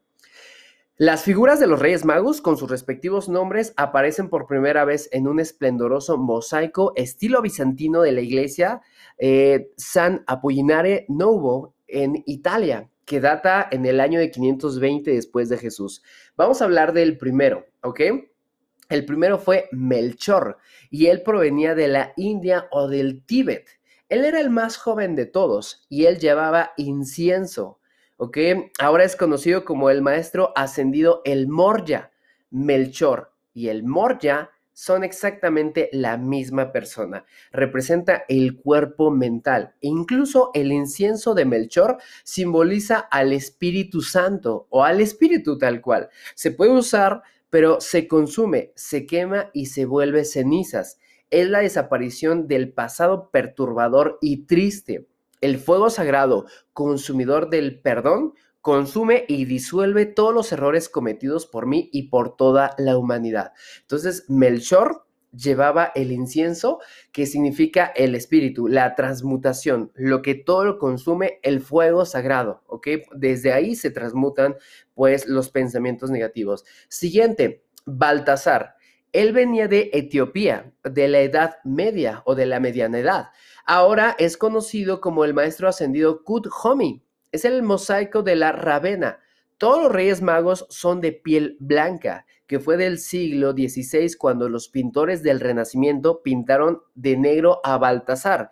Las 1.02 1.25
figuras 1.25 1.58
de 1.58 1.67
los 1.67 1.81
Reyes 1.81 2.05
Magos, 2.05 2.43
con 2.43 2.58
sus 2.58 2.70
respectivos 2.70 3.31
nombres, 3.31 3.73
aparecen 3.79 4.29
por 4.29 4.47
primera 4.47 4.85
vez 4.85 5.08
en 5.12 5.29
un 5.29 5.41
esplendoroso 5.41 6.19
mosaico 6.19 6.93
estilo 6.94 7.41
bizantino 7.41 8.02
de 8.02 8.12
la 8.12 8.20
iglesia 8.20 8.82
eh, 9.17 9.70
San 9.79 10.23
Apollinare 10.26 11.06
Novo 11.08 11.75
en 11.87 12.23
Italia, 12.26 12.91
que 13.06 13.19
data 13.19 13.67
en 13.70 13.87
el 13.87 13.99
año 13.99 14.20
de 14.20 14.31
520 14.31 15.11
después 15.11 15.49
de 15.49 15.56
Jesús. 15.56 16.02
Vamos 16.37 16.61
a 16.61 16.67
hablar 16.67 16.93
del 16.93 17.17
primero, 17.17 17.64
¿ok? 17.82 18.00
El 18.91 19.06
primero 19.06 19.38
fue 19.38 19.70
Melchor 19.73 20.58
y 20.91 21.06
él 21.06 21.23
provenía 21.23 21.75
de 21.75 21.88
la 21.88 22.12
India 22.19 22.69
o 22.70 22.88
del 22.88 23.25
Tíbet. 23.25 23.70
Él 24.11 24.26
era 24.26 24.38
el 24.38 24.50
más 24.50 24.76
joven 24.76 25.17
de 25.17 25.25
todos 25.25 25.87
y 25.88 26.05
él 26.05 26.19
llevaba 26.19 26.73
incienso 26.76 27.80
¿ok? 28.20 28.37
Ahora 28.78 29.05
es 29.05 29.17
conocido 29.17 29.64
como 29.64 29.88
el 29.88 30.02
maestro 30.02 30.52
ascendido 30.55 31.22
el 31.25 31.49
Morya, 31.49 32.12
Melchor 32.50 33.32
y 33.55 33.69
el 33.69 33.82
Morya 33.82 34.50
son 34.75 35.05
exactamente 35.05 35.88
la 35.93 36.19
misma 36.19 36.70
persona. 36.70 37.25
Representa 37.50 38.25
el 38.28 38.58
cuerpo 38.58 39.11
mental. 39.11 39.75
E 39.81 39.88
incluso 39.88 40.50
el 40.52 40.70
incienso 40.70 41.34
de 41.34 41.46
Melchor 41.46 41.96
simboliza 42.22 42.98
al 42.98 43.32
Espíritu 43.32 44.03
Santo 44.03 44.67
o 44.69 44.84
al 44.84 45.00
Espíritu 45.00 45.56
tal 45.56 45.81
cual. 45.81 46.10
Se 46.34 46.50
puede 46.50 46.72
usar, 46.72 47.22
pero 47.48 47.81
se 47.81 48.06
consume, 48.06 48.72
se 48.77 49.06
quema 49.06 49.50
y 49.55 49.67
se 49.67 49.86
vuelve 49.86 50.27
cenizas. 50.27 50.98
Es 51.31 51.48
la 51.48 51.60
desaparición 51.60 52.48
del 52.48 52.70
pasado 52.70 53.31
perturbador 53.31 54.19
y 54.20 54.44
triste. 54.44 55.09
El 55.41 55.59
fuego 55.59 55.91
sagrado, 55.91 56.47
consumidor 56.73 57.51
del 57.51 57.81
perdón, 57.81 58.35
consume 58.61 59.25
y 59.27 59.47
disuelve 59.47 60.06
todos 60.06 60.35
los 60.35 60.53
errores 60.53 60.89
cometidos 60.89 61.47
por 61.47 61.67
mí 61.67 61.89
y 61.93 62.09
por 62.09 62.37
toda 62.37 62.75
la 62.79 62.97
humanidad. 62.97 63.53
Entonces, 63.82 64.25
Melchor 64.29 65.06
llevaba 65.32 65.93
el 65.94 66.13
incienso, 66.13 66.81
que 67.13 67.27
significa 67.27 67.87
el 67.87 68.15
espíritu, 68.15 68.69
la 68.69 68.94
transmutación, 68.94 69.93
lo 69.94 70.23
que 70.23 70.35
todo 70.35 70.65
lo 70.65 70.79
consume, 70.79 71.39
el 71.43 71.61
fuego 71.61 72.05
sagrado, 72.05 72.63
¿ok? 72.67 72.89
Desde 73.15 73.53
ahí 73.53 73.77
se 73.77 73.91
transmutan, 73.91 74.56
pues, 74.94 75.27
los 75.27 75.51
pensamientos 75.51 76.11
negativos. 76.11 76.65
Siguiente, 76.89 77.65
Baltasar. 77.87 78.77
Él 79.13 79.32
venía 79.32 79.67
de 79.67 79.91
Etiopía, 79.93 80.73
de 80.85 81.09
la 81.09 81.20
Edad 81.20 81.56
Media 81.65 82.23
o 82.27 82.35
de 82.35 82.47
la 82.47 82.61
Mediana 82.61 82.99
Edad. 82.99 83.29
Ahora 83.67 84.17
es 84.19 84.36
conocido 84.36 85.00
como 85.00 85.24
el 85.24 85.34
maestro 85.34 85.69
ascendido 85.69 86.24
Kut 86.24 86.48
Homi. 86.62 87.02
Es 87.32 87.44
el 87.44 87.62
mosaico 87.62 88.22
de 88.22 88.36
la 88.36 88.52
Ravena. 88.52 89.20
Todos 89.58 89.84
los 89.84 89.93
reyes 89.93 90.22
magos 90.22 90.67
son 90.70 91.00
de 91.00 91.12
piel 91.12 91.56
blanca, 91.60 92.26
que 92.46 92.58
fue 92.58 92.76
del 92.76 92.98
siglo 92.98 93.52
XVI 93.52 94.14
cuando 94.19 94.48
los 94.48 94.69
pintores 94.69 95.22
del 95.22 95.40
Renacimiento 95.40 96.22
pintaron 96.22 96.81
de 96.94 97.17
negro 97.17 97.60
a 97.62 97.79
Baltasar. 97.79 98.50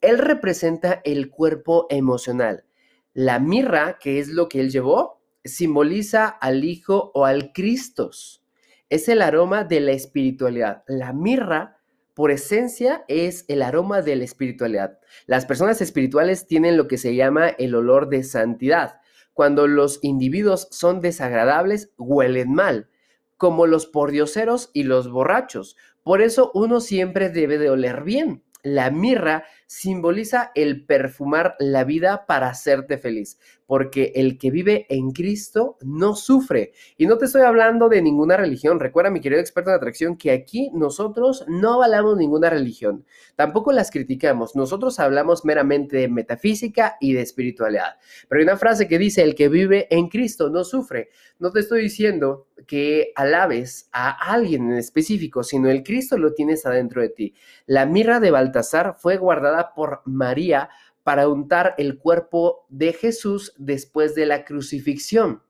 Él 0.00 0.18
representa 0.18 1.00
el 1.04 1.30
cuerpo 1.30 1.86
emocional. 1.90 2.64
La 3.12 3.38
mirra, 3.38 3.98
que 3.98 4.18
es 4.18 4.28
lo 4.28 4.48
que 4.48 4.60
él 4.60 4.70
llevó, 4.70 5.20
simboliza 5.44 6.26
al 6.26 6.64
Hijo 6.64 7.12
o 7.14 7.24
al 7.24 7.52
Cristos 7.52 8.42
es 8.88 9.08
el 9.08 9.22
aroma 9.22 9.64
de 9.64 9.80
la 9.80 9.92
espiritualidad. 9.92 10.84
La 10.86 11.12
mirra, 11.12 11.75
por 12.16 12.30
esencia, 12.30 13.04
es 13.08 13.44
el 13.46 13.60
aroma 13.60 14.00
de 14.00 14.16
la 14.16 14.24
espiritualidad. 14.24 14.98
Las 15.26 15.44
personas 15.44 15.82
espirituales 15.82 16.46
tienen 16.46 16.78
lo 16.78 16.88
que 16.88 16.96
se 16.96 17.14
llama 17.14 17.48
el 17.50 17.74
olor 17.74 18.08
de 18.08 18.24
santidad. 18.24 19.02
Cuando 19.34 19.66
los 19.66 19.98
individuos 20.00 20.66
son 20.70 21.02
desagradables, 21.02 21.92
huelen 21.98 22.54
mal, 22.54 22.88
como 23.36 23.66
los 23.66 23.84
pordioseros 23.84 24.70
y 24.72 24.84
los 24.84 25.10
borrachos. 25.10 25.76
Por 26.02 26.22
eso 26.22 26.50
uno 26.54 26.80
siempre 26.80 27.28
debe 27.28 27.58
de 27.58 27.68
oler 27.68 28.02
bien. 28.02 28.42
La 28.62 28.90
mirra 28.90 29.44
simboliza 29.66 30.52
el 30.54 30.84
perfumar 30.84 31.56
la 31.58 31.84
vida 31.84 32.24
para 32.26 32.48
hacerte 32.48 32.98
feliz, 32.98 33.38
porque 33.66 34.12
el 34.14 34.38
que 34.38 34.50
vive 34.50 34.86
en 34.88 35.10
Cristo 35.10 35.76
no 35.82 36.14
sufre. 36.14 36.72
Y 36.96 37.06
no 37.06 37.18
te 37.18 37.24
estoy 37.24 37.42
hablando 37.42 37.88
de 37.88 38.00
ninguna 38.00 38.36
religión. 38.36 38.78
Recuerda, 38.78 39.10
mi 39.10 39.20
querido 39.20 39.40
experto 39.40 39.70
en 39.70 39.76
atracción, 39.76 40.16
que 40.16 40.30
aquí 40.30 40.70
nosotros 40.72 41.44
no 41.48 41.74
avalamos 41.74 42.16
ninguna 42.16 42.48
religión. 42.48 43.04
Tampoco 43.34 43.72
las 43.72 43.90
criticamos. 43.90 44.54
Nosotros 44.54 45.00
hablamos 45.00 45.44
meramente 45.44 45.96
de 45.96 46.08
metafísica 46.08 46.96
y 47.00 47.12
de 47.14 47.22
espiritualidad. 47.22 47.96
Pero 48.28 48.38
hay 48.38 48.44
una 48.44 48.56
frase 48.56 48.86
que 48.86 48.98
dice, 48.98 49.22
el 49.22 49.34
que 49.34 49.48
vive 49.48 49.88
en 49.90 50.08
Cristo 50.08 50.48
no 50.48 50.62
sufre. 50.62 51.10
No 51.38 51.50
te 51.50 51.60
estoy 51.60 51.82
diciendo 51.82 52.46
que 52.66 53.12
alabes 53.14 53.88
a 53.92 54.10
alguien 54.32 54.70
en 54.70 54.78
específico, 54.78 55.42
sino 55.42 55.68
el 55.68 55.82
Cristo 55.82 56.16
lo 56.16 56.32
tienes 56.32 56.64
adentro 56.66 57.02
de 57.02 57.10
ti. 57.10 57.34
La 57.66 57.84
mirra 57.84 58.20
de 58.20 58.30
Baltasar 58.30 58.96
fue 58.98 59.16
guardada 59.16 59.55
por 59.74 60.02
María 60.04 60.70
para 61.02 61.28
untar 61.28 61.74
el 61.78 61.98
cuerpo 61.98 62.66
de 62.68 62.92
Jesús 62.92 63.54
después 63.58 64.14
de 64.14 64.26
la 64.26 64.44
crucifixión. 64.44 65.42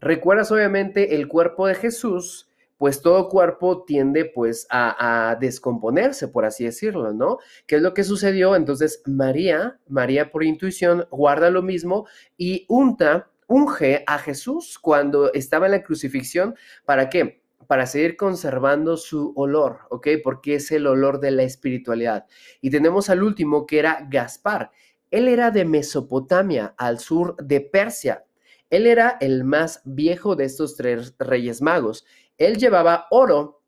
Recuerdas 0.00 0.50
obviamente 0.50 1.14
el 1.14 1.28
cuerpo 1.28 1.68
de 1.68 1.76
Jesús, 1.76 2.50
pues 2.78 3.00
todo 3.00 3.28
cuerpo 3.28 3.84
tiende 3.84 4.24
pues 4.24 4.66
a, 4.68 5.36
descomponerse, 5.40 6.26
por 6.26 6.44
así 6.44 6.64
decirlo, 6.64 7.12
¿no? 7.12 7.38
¿Qué 7.68 7.76
es 7.76 7.82
lo 7.82 7.94
que 7.94 8.02
sucedió? 8.02 8.56
Entonces 8.56 9.02
María, 9.06 9.78
María 9.86 10.32
por 10.32 10.42
intuición, 10.42 11.06
guarda 11.12 11.50
lo 11.50 11.62
mismo 11.62 12.08
y 12.36 12.66
unta, 12.68 13.30
unge 13.46 14.02
a 14.08 14.18
Jesús 14.18 14.80
cuando 14.80 15.32
estaba 15.32 15.66
en 15.66 15.72
la 15.72 15.84
crucifixión. 15.84 16.56
¿Para 16.84 17.08
qué? 17.08 17.41
Para 17.66 17.86
seguir 17.86 18.16
conservando 18.16 18.96
su 18.96 19.32
olor, 19.36 19.80
¿ok? 19.90 20.08
Porque 20.22 20.56
es 20.56 20.70
el 20.72 20.86
olor 20.86 21.20
de 21.20 21.30
la 21.30 21.42
espiritualidad. 21.42 22.26
Y 22.60 22.70
tenemos 22.70 23.10
al 23.10 23.22
último 23.22 23.66
que 23.66 23.78
era 23.78 24.06
Gaspar. 24.10 24.70
Él 25.10 25.28
era 25.28 25.50
de 25.50 25.64
Mesopotamia, 25.64 26.74
al 26.78 26.98
sur 26.98 27.36
de 27.36 27.60
Persia. 27.60 28.24
Él 28.70 28.86
era 28.86 29.18
el 29.20 29.44
más 29.44 29.82
viejo 29.84 30.36
de 30.36 30.44
estos 30.44 30.76
tres 30.76 31.14
reyes 31.18 31.60
magos. 31.60 32.06
Él 32.38 32.56
llevaba 32.56 33.06
oro 33.10 33.62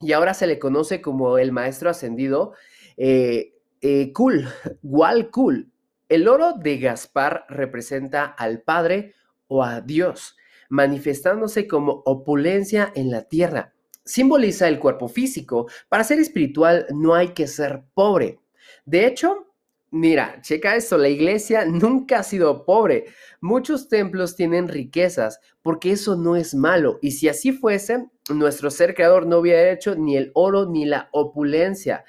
y 0.00 0.12
ahora 0.12 0.34
se 0.34 0.46
le 0.46 0.58
conoce 0.58 1.00
como 1.00 1.38
el 1.38 1.52
maestro 1.52 1.90
ascendido 1.90 2.54
eh, 2.96 3.54
eh, 3.80 4.12
Kul, 4.12 4.48
Gual 4.82 5.30
Kul. 5.30 5.70
El 6.08 6.26
oro 6.26 6.54
de 6.54 6.78
Gaspar 6.78 7.46
representa 7.48 8.24
al 8.24 8.62
Padre 8.62 9.14
o 9.46 9.62
a 9.62 9.80
Dios 9.80 10.36
manifestándose 10.70 11.66
como 11.68 12.02
opulencia 12.06 12.90
en 12.94 13.10
la 13.10 13.24
tierra. 13.24 13.74
Simboliza 14.04 14.66
el 14.68 14.78
cuerpo 14.78 15.08
físico. 15.08 15.68
Para 15.90 16.04
ser 16.04 16.18
espiritual 16.18 16.86
no 16.94 17.14
hay 17.14 17.28
que 17.34 17.46
ser 17.46 17.82
pobre. 17.92 18.40
De 18.86 19.06
hecho, 19.06 19.46
Mira, 19.92 20.40
checa 20.40 20.76
esto, 20.76 20.96
la 20.96 21.08
iglesia 21.08 21.64
nunca 21.66 22.20
ha 22.20 22.22
sido 22.22 22.64
pobre. 22.64 23.06
Muchos 23.40 23.88
templos 23.88 24.36
tienen 24.36 24.68
riquezas 24.68 25.40
porque 25.62 25.90
eso 25.90 26.14
no 26.14 26.36
es 26.36 26.54
malo. 26.54 27.00
Y 27.02 27.10
si 27.10 27.28
así 27.28 27.50
fuese, 27.50 28.06
nuestro 28.32 28.70
ser 28.70 28.94
creador 28.94 29.26
no 29.26 29.38
hubiera 29.38 29.68
hecho 29.72 29.96
ni 29.96 30.16
el 30.16 30.30
oro 30.34 30.70
ni 30.70 30.84
la 30.84 31.08
opulencia. 31.10 32.04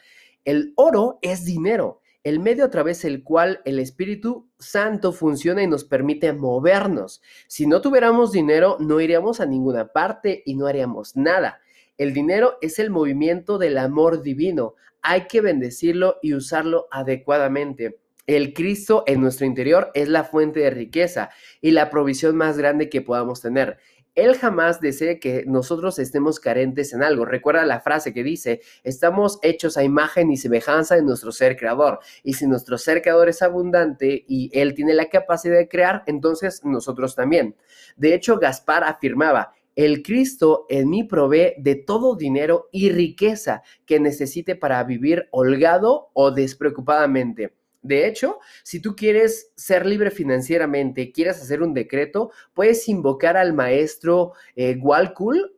El 0.46 0.74
oro 0.76 1.18
es 1.24 1.44
dinero 1.44 2.02
el 2.24 2.40
medio 2.40 2.66
a 2.66 2.70
través 2.70 3.02
del 3.02 3.24
cual 3.24 3.62
el 3.66 3.80
Espíritu 3.80 4.50
Santo 4.62 5.12
funciona 5.12 5.64
y 5.64 5.68
nos 5.68 5.84
permite 5.84 6.32
movernos. 6.34 7.22
Si 7.48 7.68
no 7.68 7.82
tuviéramos 7.82 8.32
dinero, 8.32 8.78
no 8.80 9.02
iríamos 9.02 9.42
a 9.42 9.46
ninguna 9.46 9.88
parte 9.88 10.44
y 10.46 10.56
no 10.56 10.68
haríamos 10.68 11.16
nada. 11.18 11.60
El 11.98 12.14
dinero 12.14 12.58
es 12.62 12.80
el 12.80 12.90
movimiento 12.90 13.58
del 13.58 13.78
amor 13.78 14.22
divino. 14.22 14.76
Hay 15.02 15.28
que 15.28 15.42
bendecirlo 15.42 16.18
y 16.22 16.34
usarlo 16.34 16.88
adecuadamente. 16.92 18.00
El 18.28 18.54
Cristo 18.54 19.04
en 19.08 19.20
nuestro 19.20 19.46
interior 19.46 19.92
es 19.94 20.08
la 20.08 20.24
fuente 20.24 20.62
de 20.62 20.70
riqueza 20.70 21.32
y 21.60 21.72
la 21.72 21.90
provisión 21.90 22.36
más 22.38 22.58
grande 22.58 22.90
que 22.90 23.02
podamos 23.02 23.42
tener. 23.42 23.78
Él 24.14 24.38
jamás 24.38 24.82
desea 24.82 25.20
que 25.20 25.46
nosotros 25.48 25.98
estemos 25.98 26.40
carentes 26.40 26.94
en 26.94 27.02
algo. 27.02 27.24
Recuerda 27.24 27.66
la 27.66 27.80
frase 27.80 28.14
que 28.14 28.24
dice, 28.24 28.62
estamos 28.84 29.40
hechos 29.42 29.78
a 29.78 29.84
imagen 29.84 30.32
y 30.32 30.38
semejanza 30.38 30.96
de 30.96 31.04
nuestro 31.04 31.32
ser 31.32 31.56
creador. 31.56 32.00
Y 32.24 32.34
si 32.34 32.46
nuestro 32.46 32.78
ser 32.78 33.02
creador 33.02 33.30
es 33.30 33.42
abundante 33.42 34.26
y 34.28 34.50
Él 34.54 34.74
tiene 34.74 34.94
la 34.94 35.08
capacidad 35.08 35.58
de 35.58 35.70
crear, 35.70 36.04
entonces 36.08 36.62
nosotros 36.66 37.16
también. 37.16 37.56
De 37.96 38.14
hecho, 38.14 38.38
Gaspar 38.38 38.84
afirmaba, 38.84 39.54
el 39.76 40.04
Cristo 40.04 40.66
en 40.68 40.90
mí 40.90 41.06
provee 41.06 41.54
de 41.58 41.76
todo 41.76 42.16
dinero 42.16 42.68
y 42.74 42.92
riqueza 42.92 43.64
que 43.86 44.02
necesite 44.02 44.58
para 44.58 44.84
vivir 44.84 45.30
holgado 45.32 46.10
o 46.14 46.32
despreocupadamente. 46.32 47.61
De 47.82 48.08
hecho, 48.08 48.40
si 48.64 48.80
tú 48.80 48.96
quieres 48.96 49.52
ser 49.56 49.86
libre 49.86 50.12
financieramente, 50.12 51.12
quieres 51.12 51.42
hacer 51.42 51.62
un 51.62 51.74
decreto, 51.74 52.32
puedes 52.54 52.88
invocar 52.88 53.38
al 53.38 53.54
maestro 53.54 54.34
eh, 54.56 54.80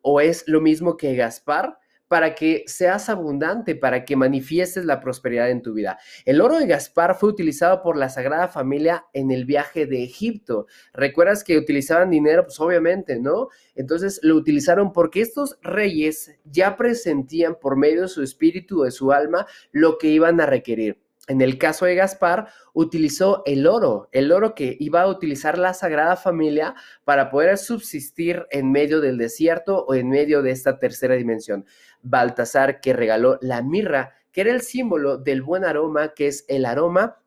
o 0.02 0.22
es 0.22 0.44
lo 0.48 0.62
mismo 0.62 0.96
que 0.96 1.16
Gaspar 1.16 1.78
para 2.14 2.36
que 2.36 2.64
seas 2.68 3.10
abundante, 3.10 3.76
para 3.76 4.06
que 4.06 4.16
manifiestes 4.16 4.86
la 4.86 5.00
prosperidad 5.00 5.50
en 5.50 5.64
tu 5.64 5.74
vida. 5.74 5.98
El 6.26 6.42
oro 6.42 6.60
de 6.60 6.68
Gaspar 6.68 7.16
fue 7.16 7.30
utilizado 7.30 7.82
por 7.82 7.98
la 7.98 8.08
Sagrada 8.08 8.48
Familia 8.48 9.06
en 9.14 9.32
el 9.32 9.46
viaje 9.46 9.88
de 9.88 10.04
Egipto. 10.04 10.68
¿Recuerdas 10.94 11.44
que 11.44 11.58
utilizaban 11.58 12.12
dinero? 12.12 12.44
Pues 12.44 12.60
obviamente, 12.60 13.20
¿no? 13.20 13.48
Entonces 13.74 14.20
lo 14.22 14.36
utilizaron 14.36 14.94
porque 14.94 15.22
estos 15.22 15.58
reyes 15.64 16.36
ya 16.46 16.78
presentían 16.78 17.58
por 17.60 17.78
medio 17.78 18.04
de 18.04 18.10
su 18.10 18.22
espíritu, 18.22 18.84
de 18.84 18.92
su 18.92 19.12
alma, 19.12 19.48
lo 19.72 19.98
que 19.98 20.10
iban 20.10 20.40
a 20.40 20.46
requerir. 20.46 21.03
En 21.28 21.42
el 21.42 21.58
caso 21.58 21.86
de 21.86 21.96
Gaspar, 21.96 22.50
utilizó 22.74 23.44
el 23.46 23.66
oro, 23.66 24.10
el 24.12 24.32
oro 24.34 24.54
que 24.56 24.76
iba 24.80 25.02
a 25.02 25.08
utilizar 25.08 25.58
la 25.58 25.74
Sagrada 25.74 26.18
Familia 26.18 26.76
para 27.06 27.30
poder 27.30 27.58
subsistir 27.58 28.46
en 28.52 28.72
medio 28.74 29.00
del 29.00 29.18
desierto 29.18 29.86
o 29.86 29.94
en 29.94 30.10
medio 30.10 30.42
de 30.42 30.52
esta 30.52 30.80
tercera 30.80 31.16
dimensión. 31.16 31.66
Baltasar 32.02 32.82
que 32.82 32.92
regaló 32.92 33.40
la 33.42 33.62
mirra, 33.62 34.16
que 34.34 34.42
era 34.42 34.52
el 34.52 34.62
símbolo 34.62 35.18
del 35.18 35.42
buen 35.42 35.64
aroma, 35.64 36.14
que 36.14 36.28
es 36.28 36.44
el 36.50 36.66
aroma 36.66 37.23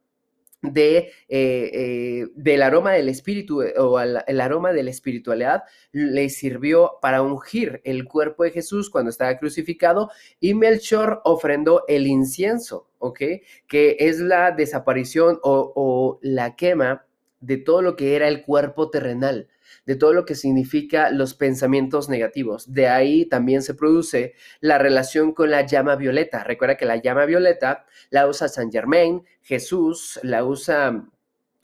eh, 0.74 1.12
eh, 1.28 2.26
del 2.34 2.62
aroma 2.62 2.92
del 2.92 3.08
espíritu 3.08 3.62
eh, 3.62 3.74
o 3.78 3.98
el 4.00 4.40
aroma 4.40 4.72
de 4.72 4.82
la 4.82 4.90
espiritualidad 4.90 5.64
le 5.92 6.28
sirvió 6.28 6.98
para 7.00 7.22
ungir 7.22 7.80
el 7.84 8.04
cuerpo 8.04 8.44
de 8.44 8.50
Jesús 8.50 8.90
cuando 8.90 9.10
estaba 9.10 9.38
crucificado 9.38 10.10
y 10.40 10.54
Melchor 10.54 11.20
ofrendó 11.24 11.84
el 11.88 12.06
incienso, 12.06 12.88
¿ok? 12.98 13.20
Que 13.66 13.96
es 13.98 14.20
la 14.20 14.52
desaparición 14.52 15.38
o 15.42 16.18
la 16.22 16.56
quema 16.56 17.05
de 17.46 17.56
todo 17.56 17.82
lo 17.82 17.96
que 17.96 18.16
era 18.16 18.28
el 18.28 18.42
cuerpo 18.42 18.90
terrenal 18.90 19.48
de 19.86 19.94
todo 19.94 20.12
lo 20.12 20.26
que 20.26 20.34
significa 20.34 21.10
los 21.10 21.34
pensamientos 21.34 22.08
negativos. 22.08 22.72
De 22.72 22.88
ahí 22.88 23.24
también 23.24 23.62
se 23.62 23.74
produce 23.74 24.34
la 24.60 24.78
relación 24.78 25.32
con 25.32 25.50
la 25.50 25.64
llama 25.64 25.94
violeta. 25.94 26.44
Recuerda 26.44 26.76
que 26.76 26.86
la 26.86 26.96
llama 26.96 27.24
violeta 27.24 27.86
la 28.10 28.26
usa 28.26 28.48
San 28.48 28.70
Germain, 28.70 29.22
Jesús, 29.42 30.18
la 30.22 30.44
usa 30.44 31.06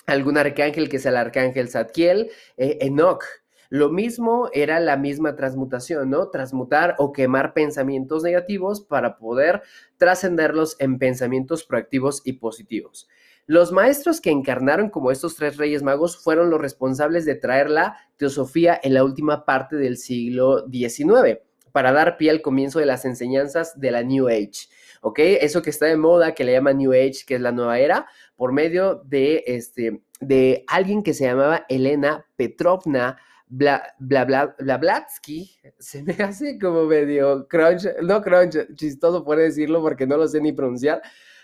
algún 0.06 0.38
arcángel 0.38 0.88
que 0.88 0.96
es 0.96 1.06
el 1.06 1.16
arcángel 1.16 1.68
Zadkiel, 1.68 2.30
eh, 2.56 2.78
Enoch. 2.80 3.24
Lo 3.70 3.88
mismo 3.88 4.50
era 4.52 4.80
la 4.80 4.96
misma 4.96 5.34
transmutación, 5.34 6.10
¿no? 6.10 6.28
Transmutar 6.28 6.94
o 6.98 7.10
quemar 7.10 7.54
pensamientos 7.54 8.22
negativos 8.22 8.82
para 8.82 9.16
poder 9.16 9.62
trascenderlos 9.96 10.76
en 10.78 10.98
pensamientos 10.98 11.64
proactivos 11.64 12.20
y 12.24 12.34
positivos. 12.34 13.08
Los 13.46 13.72
maestros 13.72 14.20
que 14.20 14.30
encarnaron 14.30 14.88
como 14.88 15.10
estos 15.10 15.34
tres 15.34 15.56
reyes 15.56 15.82
magos 15.82 16.16
fueron 16.16 16.50
los 16.50 16.60
responsables 16.60 17.24
de 17.24 17.34
traer 17.34 17.70
la 17.70 17.96
teosofía 18.16 18.78
en 18.82 18.94
la 18.94 19.04
última 19.04 19.44
parte 19.44 19.76
del 19.76 19.96
siglo 19.96 20.64
XIX 20.70 21.40
para 21.72 21.92
dar 21.92 22.16
pie 22.18 22.30
al 22.30 22.42
comienzo 22.42 22.78
de 22.78 22.86
las 22.86 23.04
enseñanzas 23.04 23.78
de 23.80 23.90
la 23.90 24.02
New 24.02 24.28
Age. 24.28 24.68
¿Ok? 25.00 25.18
Eso 25.18 25.62
que 25.62 25.70
está 25.70 25.86
de 25.86 25.96
moda, 25.96 26.34
que 26.34 26.44
le 26.44 26.52
llaman 26.52 26.78
New 26.78 26.92
Age, 26.92 27.24
que 27.26 27.34
es 27.34 27.40
la 27.40 27.50
nueva 27.50 27.78
era, 27.78 28.06
por 28.36 28.52
medio 28.52 29.02
de, 29.06 29.42
este, 29.46 30.02
de 30.20 30.64
alguien 30.68 31.02
que 31.02 31.14
se 31.14 31.24
llamaba 31.24 31.66
Elena 31.68 32.26
Petrovna 32.36 33.16
Bla, 33.54 33.82
bla, 33.98 34.54
bla, 34.56 35.06
se 35.78 36.02
me 36.02 36.14
hace 36.14 36.58
como 36.58 36.86
medio 36.86 37.46
crunch, 37.48 37.84
no 38.00 38.22
crunch, 38.22 38.56
chistoso 38.76 39.22
puede 39.26 39.42
decirlo 39.42 39.82
porque 39.82 40.06
no 40.06 40.16
lo 40.16 40.26
sé 40.26 40.40
ni 40.40 40.52
pronunciar, 40.54 41.02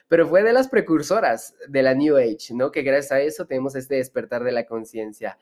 pero 0.09 0.27
fue 0.27 0.43
de 0.43 0.53
las 0.53 0.69
precursoras 0.69 1.55
de 1.69 1.83
la 1.83 1.95
New 1.95 2.17
Age, 2.17 2.55
¿no? 2.55 2.71
Que 2.71 2.83
gracias 2.83 3.13
a 3.13 3.21
eso 3.21 3.47
tenemos 3.47 3.77
este 3.77 3.97
despertar 3.97 4.43
de 4.43 4.53
la 4.53 4.67
conciencia. 4.67 5.39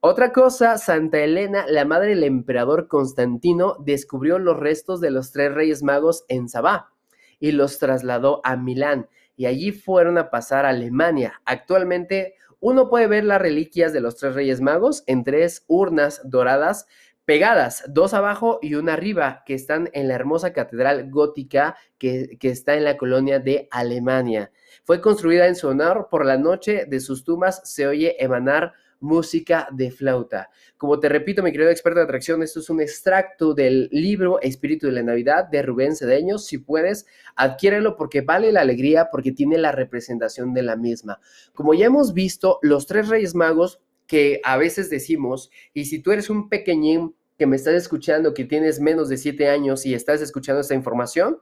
Otra 0.00 0.32
cosa, 0.32 0.78
Santa 0.78 1.20
Elena, 1.20 1.64
la 1.66 1.84
madre 1.84 2.10
del 2.10 2.24
emperador 2.24 2.88
Constantino, 2.88 3.76
descubrió 3.80 4.38
los 4.38 4.58
restos 4.58 5.00
de 5.00 5.10
los 5.10 5.32
tres 5.32 5.52
reyes 5.52 5.82
magos 5.82 6.24
en 6.28 6.48
Sabá 6.48 6.92
y 7.40 7.52
los 7.52 7.78
trasladó 7.78 8.40
a 8.44 8.56
Milán 8.56 9.08
y 9.36 9.46
allí 9.46 9.72
fueron 9.72 10.18
a 10.18 10.30
pasar 10.30 10.66
a 10.66 10.70
Alemania. 10.70 11.40
Actualmente 11.44 12.34
uno 12.60 12.88
puede 12.88 13.06
ver 13.08 13.24
las 13.24 13.40
reliquias 13.40 13.92
de 13.92 14.00
los 14.00 14.16
tres 14.16 14.34
reyes 14.34 14.60
magos 14.60 15.04
en 15.06 15.24
tres 15.24 15.64
urnas 15.66 16.22
doradas 16.24 16.86
pegadas, 17.24 17.84
dos 17.88 18.14
abajo 18.14 18.58
y 18.60 18.74
una 18.74 18.94
arriba, 18.94 19.42
que 19.46 19.54
están 19.54 19.90
en 19.92 20.08
la 20.08 20.14
hermosa 20.14 20.52
catedral 20.52 21.10
gótica 21.10 21.76
que, 21.98 22.36
que, 22.38 22.50
está 22.50 22.74
en 22.74 22.84
la 22.84 22.96
colonia 22.96 23.38
de 23.38 23.68
Alemania. 23.70 24.50
Fue 24.84 25.00
construida 25.00 25.46
en 25.46 25.56
su 25.56 25.68
honor, 25.68 26.08
por 26.10 26.26
la 26.26 26.36
noche 26.36 26.86
de 26.86 27.00
sus 27.00 27.24
tumbas 27.24 27.62
se 27.64 27.86
oye 27.86 28.22
emanar 28.22 28.74
música 29.04 29.68
de 29.70 29.90
flauta. 29.90 30.50
Como 30.76 30.98
te 30.98 31.08
repito, 31.08 31.42
mi 31.42 31.52
querido 31.52 31.70
experto 31.70 32.00
de 32.00 32.04
atracción, 32.04 32.42
esto 32.42 32.60
es 32.60 32.70
un 32.70 32.80
extracto 32.80 33.54
del 33.54 33.88
libro 33.92 34.40
Espíritu 34.40 34.86
de 34.86 34.94
la 34.94 35.02
Navidad 35.02 35.44
de 35.44 35.62
Rubén 35.62 35.94
Cedeño. 35.94 36.38
Si 36.38 36.58
puedes, 36.58 37.06
adquiérelo 37.36 37.96
porque 37.96 38.22
vale 38.22 38.50
la 38.50 38.62
alegría, 38.62 39.10
porque 39.10 39.32
tiene 39.32 39.58
la 39.58 39.72
representación 39.72 40.54
de 40.54 40.62
la 40.62 40.76
misma. 40.76 41.20
Como 41.54 41.74
ya 41.74 41.86
hemos 41.86 42.14
visto, 42.14 42.58
los 42.62 42.86
tres 42.86 43.08
reyes 43.08 43.34
magos 43.34 43.80
que 44.14 44.40
a 44.44 44.56
veces 44.56 44.90
decimos, 44.90 45.50
y 45.72 45.86
si 45.86 45.98
tú 45.98 46.12
eres 46.12 46.30
un 46.30 46.48
pequeñín 46.48 47.16
que 47.36 47.48
me 47.48 47.56
estás 47.56 47.74
escuchando, 47.74 48.32
que 48.32 48.44
tienes 48.44 48.78
menos 48.78 49.08
de 49.08 49.16
siete 49.16 49.48
años 49.48 49.84
y 49.86 49.92
estás 49.92 50.20
escuchando 50.20 50.60
esta 50.60 50.76
información, 50.76 51.40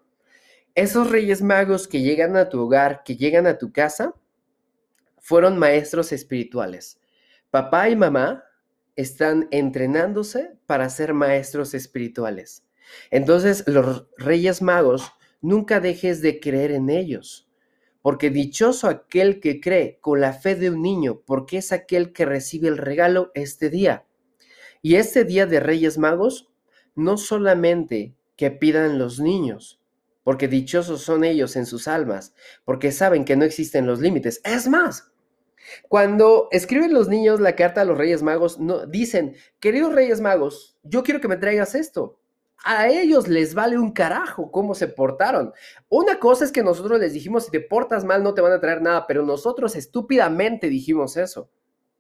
esos 0.75 1.11
reyes 1.11 1.43
magos 1.43 1.87
que 1.87 2.01
llegan 2.01 2.35
a 2.35 2.49
tu 2.49 2.63
hogar, 2.63 3.03
que 3.05 3.15
llegan 3.15 3.47
a 3.47 3.59
tu 3.59 3.75
casa, 3.75 4.15
fueron 5.19 5.59
maestros 5.59 6.13
espirituales. 6.13 6.99
Papá 7.51 7.91
y 7.91 7.97
mamá 7.97 8.43
están 8.97 9.49
entrenándose 9.51 10.57
para 10.65 10.89
ser 10.89 11.13
maestros 11.13 11.75
espirituales. 11.75 12.65
Entonces, 13.11 13.65
los 13.67 14.07
reyes 14.17 14.63
magos, 14.63 15.13
nunca 15.43 15.79
dejes 15.79 16.23
de 16.23 16.41
creer 16.41 16.71
en 16.73 16.89
ellos 16.89 17.52
porque 18.03 18.31
dichoso 18.31 18.89
aquel 18.89 19.41
que 19.41 19.61
cree 19.61 19.99
con 20.01 20.21
la 20.21 20.33
fe 20.33 20.57
de 20.57 20.71
un 20.71 20.83
niño, 20.83 21.23
porque 21.25 21.59
es 21.59 21.73
aquel 21.73 22.13
que 22.13 22.25
recibe 22.25 22.69
el 22.69 22.77
regalo 22.77 23.31
este 23.35 23.71
día. 23.71 24.05
Y 24.83 24.97
este 24.97 25.25
día 25.25 25.47
de 25.47 25.61
Reyes 25.61 25.97
Magos, 25.97 26.51
no 26.97 27.17
solamente 27.17 28.17
que 28.37 28.51
pidan 28.51 28.99
los 28.99 29.21
niños, 29.21 29.81
porque 30.25 30.49
dichosos 30.49 31.03
son 31.03 31.25
ellos 31.25 31.55
en 31.55 31.65
sus 31.65 31.87
almas, 31.87 32.35
porque 32.65 32.91
saben 32.91 33.25
que 33.25 33.37
no 33.37 33.45
existen 33.45 33.87
los 33.87 34.01
límites. 34.01 34.41
Es 34.45 34.69
más, 34.69 35.13
cuando 35.89 36.49
escriben 36.51 36.93
los 36.93 37.09
niños 37.09 37.41
la 37.41 37.55
carta 37.55 37.83
a 37.83 37.85
los 37.85 37.97
Reyes 37.97 38.25
Magos, 38.25 38.59
no, 38.59 38.87
dicen, 38.87 39.37
queridos 39.61 39.95
Reyes 39.95 40.21
Magos, 40.21 40.77
yo 40.83 41.05
quiero 41.05 41.21
que 41.21 41.29
me 41.29 41.37
traigas 41.37 41.77
esto 41.77 42.19
a 42.65 42.89
ellos 42.89 43.29
les 43.29 43.55
vale 43.55 43.79
un 43.79 43.93
carajo 43.93 44.51
cómo 44.51 44.75
se 44.75 44.89
portaron. 44.89 45.53
Una 45.89 46.19
cosa 46.19 46.45
es 46.45 46.53
que 46.53 46.63
nosotros 46.63 47.01
les 47.01 47.13
dijimos, 47.13 47.45
si 47.45 47.51
te 47.51 47.61
portas 47.61 48.05
mal 48.05 48.23
no 48.23 48.35
te 48.35 48.41
van 48.41 48.53
a 48.53 48.61
traer 48.61 48.83
nada, 48.83 49.07
pero 49.07 49.25
nosotros 49.25 49.77
estúpidamente 49.77 50.69
dijimos 50.69 51.17
eso. 51.17 51.51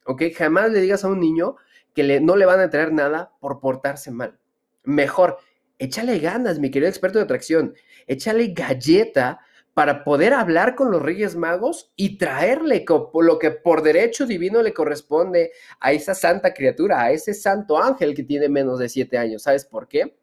¿Ok? 0.04 0.23
Jamás 0.37 0.71
le 0.71 0.81
digas 0.81 1.04
a 1.04 1.09
un 1.09 1.21
niño 1.21 1.57
que 1.95 2.21
no 2.21 2.37
le 2.37 2.47
van 2.47 2.61
a 2.61 2.71
traer 2.71 2.92
nada 2.92 3.33
por 3.40 3.61
portarse 3.61 4.11
mal. 4.11 4.38
Mejor, 4.85 5.38
échale 5.78 6.19
ganas, 6.19 6.59
mi 6.59 6.71
querido 6.71 6.88
experto 6.88 7.19
de 7.19 7.25
atracción. 7.25 7.75
Échale 8.07 8.49
galleta 8.49 9.40
para 9.75 10.04
poder 10.04 10.35
hablar 10.35 10.75
con 10.75 10.90
los 10.90 11.00
Reyes 11.00 11.35
Magos 11.35 11.92
y 11.97 12.19
traerle 12.19 12.85
lo 13.14 13.38
que 13.38 13.50
por 13.50 13.83
derecho 13.83 14.26
divino 14.26 14.62
le 14.62 14.75
corresponde 14.75 15.52
a 15.81 15.92
esa 15.92 16.14
santa 16.14 16.52
criatura, 16.52 17.00
a 17.00 17.11
ese 17.11 17.33
santo 17.33 17.83
ángel 17.83 18.14
que 18.14 18.23
tiene 18.23 18.49
menos 18.49 18.78
de 18.78 18.88
siete 18.88 19.16
años. 19.16 19.42
¿Sabes 19.42 19.64
por 19.64 19.88
qué? 19.88 20.14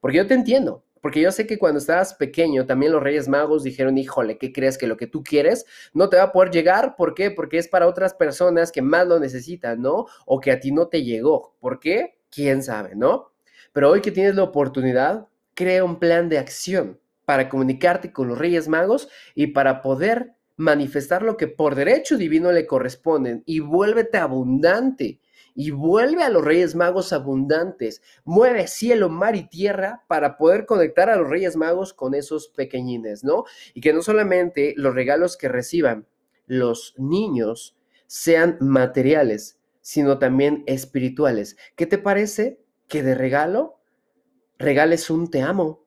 Porque 0.00 0.18
yo 0.18 0.26
te 0.26 0.34
entiendo, 0.34 0.84
porque 1.00 1.20
yo 1.20 1.32
sé 1.32 1.46
que 1.46 1.58
cuando 1.58 1.78
estabas 1.78 2.14
pequeño, 2.14 2.66
también 2.66 2.92
los 2.92 3.02
Reyes 3.02 3.28
Magos 3.28 3.62
dijeron, 3.62 3.96
híjole, 3.96 4.38
¿qué 4.38 4.52
crees 4.52 4.76
que 4.76 4.86
lo 4.86 4.96
que 4.96 5.06
tú 5.06 5.22
quieres 5.24 5.64
no 5.94 6.08
te 6.08 6.16
va 6.16 6.24
a 6.24 6.32
poder 6.32 6.50
llegar? 6.50 6.94
¿Por 6.96 7.14
qué? 7.14 7.30
Porque 7.30 7.58
es 7.58 7.68
para 7.68 7.86
otras 7.86 8.14
personas 8.14 8.70
que 8.70 8.82
más 8.82 9.06
lo 9.06 9.18
necesitan, 9.18 9.80
¿no? 9.80 10.06
O 10.26 10.40
que 10.40 10.52
a 10.52 10.60
ti 10.60 10.72
no 10.72 10.88
te 10.88 11.02
llegó. 11.02 11.54
¿Por 11.60 11.80
qué? 11.80 12.18
¿Quién 12.30 12.62
sabe, 12.62 12.94
no? 12.94 13.32
Pero 13.72 13.90
hoy 13.90 14.00
que 14.00 14.10
tienes 14.10 14.34
la 14.34 14.42
oportunidad, 14.42 15.26
crea 15.54 15.84
un 15.84 15.98
plan 15.98 16.28
de 16.28 16.38
acción 16.38 16.98
para 17.24 17.48
comunicarte 17.48 18.12
con 18.12 18.28
los 18.28 18.38
Reyes 18.38 18.68
Magos 18.68 19.08
y 19.34 19.48
para 19.48 19.82
poder 19.82 20.34
manifestar 20.56 21.22
lo 21.22 21.36
que 21.36 21.48
por 21.48 21.74
derecho 21.74 22.18
divino 22.18 22.52
le 22.52 22.66
corresponden 22.66 23.42
y 23.46 23.60
vuélvete 23.60 24.18
abundante 24.18 25.20
y 25.60 25.72
vuelve 25.72 26.22
a 26.22 26.30
los 26.30 26.42
Reyes 26.42 26.74
Magos 26.74 27.12
abundantes. 27.12 28.00
Mueve 28.24 28.66
cielo, 28.66 29.10
mar 29.10 29.36
y 29.36 29.46
tierra 29.46 30.04
para 30.08 30.38
poder 30.38 30.64
conectar 30.64 31.10
a 31.10 31.16
los 31.16 31.28
Reyes 31.28 31.54
Magos 31.54 31.92
con 31.92 32.14
esos 32.14 32.48
pequeñines, 32.48 33.24
¿no? 33.24 33.44
Y 33.74 33.82
que 33.82 33.92
no 33.92 34.00
solamente 34.00 34.72
los 34.78 34.94
regalos 34.94 35.36
que 35.36 35.48
reciban 35.48 36.06
los 36.46 36.94
niños 36.96 37.76
sean 38.06 38.56
materiales, 38.60 39.60
sino 39.82 40.18
también 40.18 40.64
espirituales. 40.66 41.58
¿Qué 41.76 41.84
te 41.84 41.98
parece 41.98 42.64
que 42.88 43.02
de 43.02 43.14
regalo 43.14 43.82
regales 44.58 45.10
un 45.10 45.30
te 45.30 45.42
amo, 45.42 45.84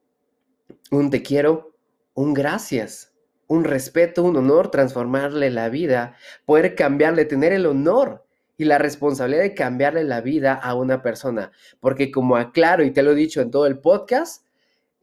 un 0.91 1.09
te 1.09 1.23
quiero, 1.23 1.75
un 2.13 2.35
gracias, 2.35 3.15
un 3.47 3.63
respeto, 3.63 4.23
un 4.23 4.35
honor, 4.35 4.69
transformarle 4.69 5.49
la 5.49 5.69
vida, 5.69 6.15
poder 6.45 6.75
cambiarle, 6.75 7.25
tener 7.25 7.53
el 7.53 7.65
honor 7.65 8.23
y 8.57 8.65
la 8.65 8.77
responsabilidad 8.77 9.43
de 9.43 9.55
cambiarle 9.55 10.03
la 10.03 10.21
vida 10.21 10.53
a 10.53 10.75
una 10.75 11.01
persona. 11.01 11.51
Porque 11.79 12.11
como 12.11 12.37
aclaro 12.37 12.83
y 12.83 12.91
te 12.91 13.03
lo 13.03 13.11
he 13.11 13.15
dicho 13.15 13.41
en 13.41 13.51
todo 13.51 13.65
el 13.65 13.79
podcast, 13.79 14.45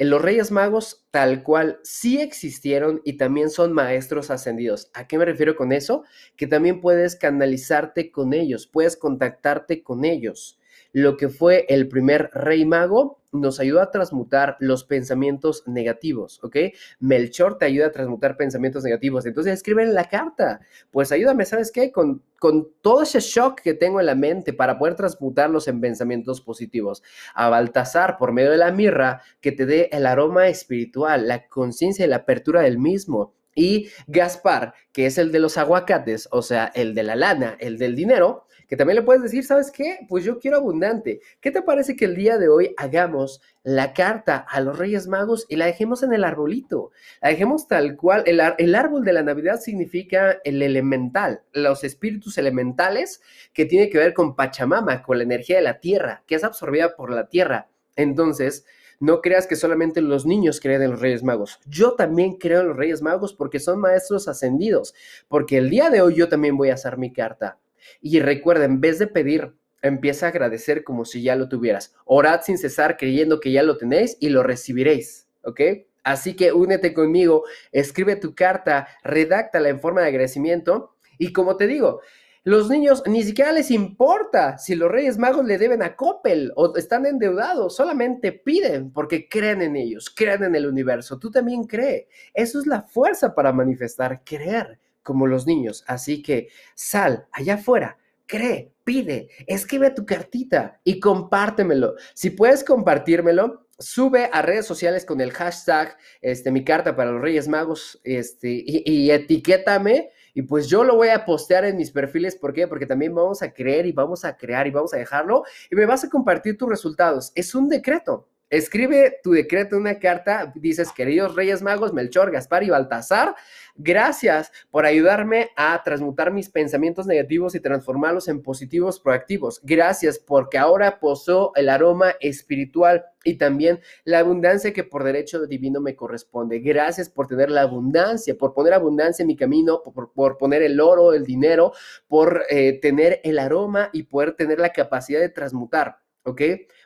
en 0.00 0.08
los 0.08 0.22
Reyes 0.22 0.50
Magos 0.50 1.04
tal 1.10 1.42
cual 1.42 1.78
sí 1.82 2.22
existieron 2.22 3.02
y 3.04 3.18
también 3.18 3.50
son 3.50 3.74
maestros 3.74 4.30
ascendidos. 4.30 4.90
¿A 4.94 5.06
qué 5.06 5.18
me 5.18 5.26
refiero 5.26 5.56
con 5.56 5.72
eso? 5.72 6.04
Que 6.36 6.46
también 6.46 6.80
puedes 6.80 7.16
canalizarte 7.16 8.10
con 8.10 8.32
ellos, 8.32 8.66
puedes 8.66 8.96
contactarte 8.96 9.82
con 9.82 10.06
ellos. 10.06 10.58
Lo 10.92 11.18
que 11.18 11.28
fue 11.28 11.66
el 11.68 11.86
primer 11.86 12.30
rey 12.32 12.64
mago 12.64 13.19
nos 13.32 13.60
ayuda 13.60 13.84
a 13.84 13.90
transmutar 13.90 14.56
los 14.58 14.84
pensamientos 14.84 15.62
negativos, 15.66 16.40
¿ok? 16.42 16.56
Melchor 16.98 17.58
te 17.58 17.64
ayuda 17.64 17.86
a 17.86 17.92
transmutar 17.92 18.36
pensamientos 18.36 18.82
negativos. 18.82 19.24
Entonces 19.26 19.54
escribe 19.54 19.82
en 19.82 19.94
la 19.94 20.08
carta, 20.08 20.60
pues 20.90 21.12
ayúdame, 21.12 21.44
¿sabes 21.44 21.70
qué? 21.70 21.92
Con, 21.92 22.22
con 22.38 22.68
todo 22.80 23.02
ese 23.02 23.20
shock 23.20 23.60
que 23.60 23.74
tengo 23.74 24.00
en 24.00 24.06
la 24.06 24.14
mente 24.14 24.52
para 24.52 24.78
poder 24.78 24.96
transmutarlos 24.96 25.68
en 25.68 25.80
pensamientos 25.80 26.40
positivos. 26.40 27.02
A 27.34 27.48
Baltasar, 27.48 28.18
por 28.18 28.32
medio 28.32 28.50
de 28.50 28.58
la 28.58 28.72
mirra, 28.72 29.22
que 29.40 29.52
te 29.52 29.66
dé 29.66 29.88
el 29.92 30.06
aroma 30.06 30.48
espiritual, 30.48 31.28
la 31.28 31.46
conciencia 31.48 32.04
y 32.04 32.08
la 32.08 32.16
apertura 32.16 32.62
del 32.62 32.78
mismo. 32.78 33.34
Y 33.54 33.88
Gaspar, 34.06 34.74
que 34.92 35.06
es 35.06 35.18
el 35.18 35.32
de 35.32 35.40
los 35.40 35.58
aguacates, 35.58 36.28
o 36.30 36.42
sea, 36.42 36.70
el 36.74 36.94
de 36.94 37.02
la 37.02 37.16
lana, 37.16 37.56
el 37.60 37.78
del 37.78 37.94
dinero, 37.94 38.46
que 38.70 38.76
también 38.76 38.94
le 38.94 39.02
puedes 39.02 39.20
decir, 39.20 39.44
¿sabes 39.44 39.72
qué? 39.72 39.98
Pues 40.08 40.22
yo 40.22 40.38
quiero 40.38 40.58
abundante. 40.58 41.20
¿Qué 41.40 41.50
te 41.50 41.60
parece 41.60 41.96
que 41.96 42.04
el 42.04 42.14
día 42.14 42.38
de 42.38 42.48
hoy 42.48 42.72
hagamos 42.76 43.42
la 43.64 43.92
carta 43.94 44.36
a 44.48 44.60
los 44.60 44.78
Reyes 44.78 45.08
Magos 45.08 45.44
y 45.48 45.56
la 45.56 45.66
dejemos 45.66 46.04
en 46.04 46.12
el 46.12 46.22
arbolito? 46.22 46.92
La 47.20 47.30
dejemos 47.30 47.66
tal 47.66 47.96
cual. 47.96 48.22
El, 48.26 48.40
el 48.58 48.74
árbol 48.76 49.04
de 49.04 49.12
la 49.12 49.24
Navidad 49.24 49.58
significa 49.58 50.38
el 50.44 50.62
elemental, 50.62 51.42
los 51.52 51.82
espíritus 51.82 52.38
elementales 52.38 53.20
que 53.52 53.64
tiene 53.64 53.90
que 53.90 53.98
ver 53.98 54.14
con 54.14 54.36
Pachamama, 54.36 55.02
con 55.02 55.18
la 55.18 55.24
energía 55.24 55.56
de 55.56 55.62
la 55.62 55.80
tierra, 55.80 56.22
que 56.28 56.36
es 56.36 56.44
absorbida 56.44 56.94
por 56.94 57.10
la 57.10 57.28
tierra. 57.28 57.70
Entonces, 57.96 58.64
no 59.00 59.20
creas 59.20 59.48
que 59.48 59.56
solamente 59.56 60.00
los 60.00 60.26
niños 60.26 60.60
creen 60.60 60.82
en 60.82 60.92
los 60.92 61.00
Reyes 61.00 61.24
Magos. 61.24 61.58
Yo 61.66 61.94
también 61.94 62.36
creo 62.36 62.60
en 62.60 62.68
los 62.68 62.76
Reyes 62.76 63.02
Magos 63.02 63.34
porque 63.34 63.58
son 63.58 63.80
maestros 63.80 64.28
ascendidos, 64.28 64.94
porque 65.26 65.58
el 65.58 65.70
día 65.70 65.90
de 65.90 66.02
hoy 66.02 66.14
yo 66.14 66.28
también 66.28 66.56
voy 66.56 66.70
a 66.70 66.74
hacer 66.74 66.98
mi 66.98 67.12
carta. 67.12 67.58
Y 68.00 68.20
recuerda, 68.20 68.64
en 68.64 68.80
vez 68.80 68.98
de 68.98 69.06
pedir, 69.06 69.54
empieza 69.82 70.26
a 70.26 70.28
agradecer 70.30 70.84
como 70.84 71.04
si 71.04 71.22
ya 71.22 71.36
lo 71.36 71.48
tuvieras. 71.48 71.94
Orad 72.04 72.42
sin 72.42 72.58
cesar 72.58 72.96
creyendo 72.96 73.40
que 73.40 73.52
ya 73.52 73.62
lo 73.62 73.76
tenéis 73.76 74.16
y 74.20 74.28
lo 74.28 74.42
recibiréis, 74.42 75.28
¿ok? 75.44 75.60
Así 76.02 76.34
que 76.34 76.52
únete 76.52 76.94
conmigo, 76.94 77.44
escribe 77.72 78.16
tu 78.16 78.34
carta, 78.34 78.88
redáctala 79.02 79.68
en 79.68 79.80
forma 79.80 80.00
de 80.00 80.08
agradecimiento 80.08 80.96
y 81.18 81.32
como 81.32 81.56
te 81.56 81.66
digo, 81.66 82.00
los 82.42 82.70
niños 82.70 83.02
ni 83.06 83.22
siquiera 83.22 83.52
les 83.52 83.70
importa 83.70 84.56
si 84.56 84.74
los 84.74 84.90
Reyes 84.90 85.18
Magos 85.18 85.44
le 85.44 85.58
deben 85.58 85.82
a 85.82 85.94
Coppel 85.94 86.52
o 86.56 86.74
están 86.74 87.04
endeudados, 87.04 87.76
solamente 87.76 88.32
piden 88.32 88.92
porque 88.92 89.28
creen 89.28 89.60
en 89.60 89.76
ellos, 89.76 90.08
creen 90.08 90.44
en 90.44 90.54
el 90.54 90.66
universo. 90.66 91.18
Tú 91.18 91.30
también 91.30 91.64
cree. 91.64 92.08
Eso 92.32 92.58
es 92.58 92.66
la 92.66 92.80
fuerza 92.80 93.34
para 93.34 93.52
manifestar, 93.52 94.22
creer 94.24 94.78
como 95.02 95.26
los 95.26 95.46
niños. 95.46 95.84
Así 95.86 96.22
que 96.22 96.48
sal 96.74 97.26
allá 97.32 97.54
afuera, 97.54 97.98
cree, 98.26 98.72
pide, 98.84 99.28
escribe 99.46 99.90
tu 99.90 100.06
cartita 100.06 100.80
y 100.84 101.00
compártemelo. 101.00 101.96
Si 102.14 102.30
puedes 102.30 102.64
compartírmelo, 102.64 103.66
sube 103.78 104.28
a 104.32 104.42
redes 104.42 104.66
sociales 104.66 105.04
con 105.04 105.20
el 105.20 105.32
hashtag 105.32 105.96
este, 106.20 106.50
mi 106.52 106.64
carta 106.64 106.94
para 106.94 107.10
los 107.10 107.22
Reyes 107.22 107.48
Magos 107.48 108.00
este, 108.04 108.50
y, 108.50 108.82
y 108.84 109.10
etiquétame. 109.10 110.10
Y 110.32 110.42
pues 110.42 110.68
yo 110.68 110.84
lo 110.84 110.94
voy 110.94 111.08
a 111.08 111.24
postear 111.24 111.64
en 111.64 111.76
mis 111.76 111.90
perfiles. 111.90 112.36
¿Por 112.36 112.52
qué? 112.52 112.68
Porque 112.68 112.86
también 112.86 113.14
vamos 113.14 113.42
a 113.42 113.52
creer 113.52 113.86
y 113.86 113.92
vamos 113.92 114.24
a 114.24 114.36
crear 114.36 114.66
y 114.66 114.70
vamos 114.70 114.94
a 114.94 114.98
dejarlo. 114.98 115.42
Y 115.70 115.74
me 115.74 115.86
vas 115.86 116.04
a 116.04 116.08
compartir 116.08 116.56
tus 116.56 116.68
resultados. 116.68 117.32
Es 117.34 117.54
un 117.54 117.68
decreto. 117.68 118.29
Escribe 118.50 119.20
tu 119.22 119.30
decreto 119.30 119.76
en 119.76 119.82
una 119.82 120.00
carta, 120.00 120.52
dices, 120.56 120.90
queridos 120.90 121.36
Reyes 121.36 121.62
Magos, 121.62 121.92
Melchor, 121.92 122.32
Gaspar 122.32 122.64
y 122.64 122.70
Baltasar, 122.70 123.36
gracias 123.76 124.50
por 124.72 124.86
ayudarme 124.86 125.50
a 125.54 125.80
transmutar 125.84 126.32
mis 126.32 126.48
pensamientos 126.48 127.06
negativos 127.06 127.54
y 127.54 127.60
transformarlos 127.60 128.26
en 128.26 128.42
positivos 128.42 128.98
proactivos. 128.98 129.60
Gracias 129.62 130.18
porque 130.18 130.58
ahora 130.58 130.98
poseo 130.98 131.52
el 131.54 131.68
aroma 131.68 132.16
espiritual 132.18 133.04
y 133.22 133.34
también 133.34 133.78
la 134.02 134.18
abundancia 134.18 134.72
que 134.72 134.82
por 134.82 135.04
derecho 135.04 135.46
divino 135.46 135.80
me 135.80 135.94
corresponde. 135.94 136.58
Gracias 136.58 137.08
por 137.08 137.28
tener 137.28 137.52
la 137.52 137.60
abundancia, 137.60 138.36
por 138.36 138.52
poner 138.52 138.74
abundancia 138.74 139.22
en 139.22 139.28
mi 139.28 139.36
camino, 139.36 139.80
por, 139.80 140.38
poner 140.38 140.62
el 140.62 140.80
oro, 140.80 141.12
el 141.12 141.24
dinero, 141.24 141.72
por 142.08 142.42
eh, 142.50 142.80
tener 142.80 143.20
el 143.22 143.38
aroma 143.38 143.90
y 143.92 144.02
poder 144.02 144.32
tener 144.32 144.58
la 144.58 144.72
capacidad 144.72 145.20
de 145.20 145.28
transmutar, 145.28 145.98
¿ok? 146.24 146.42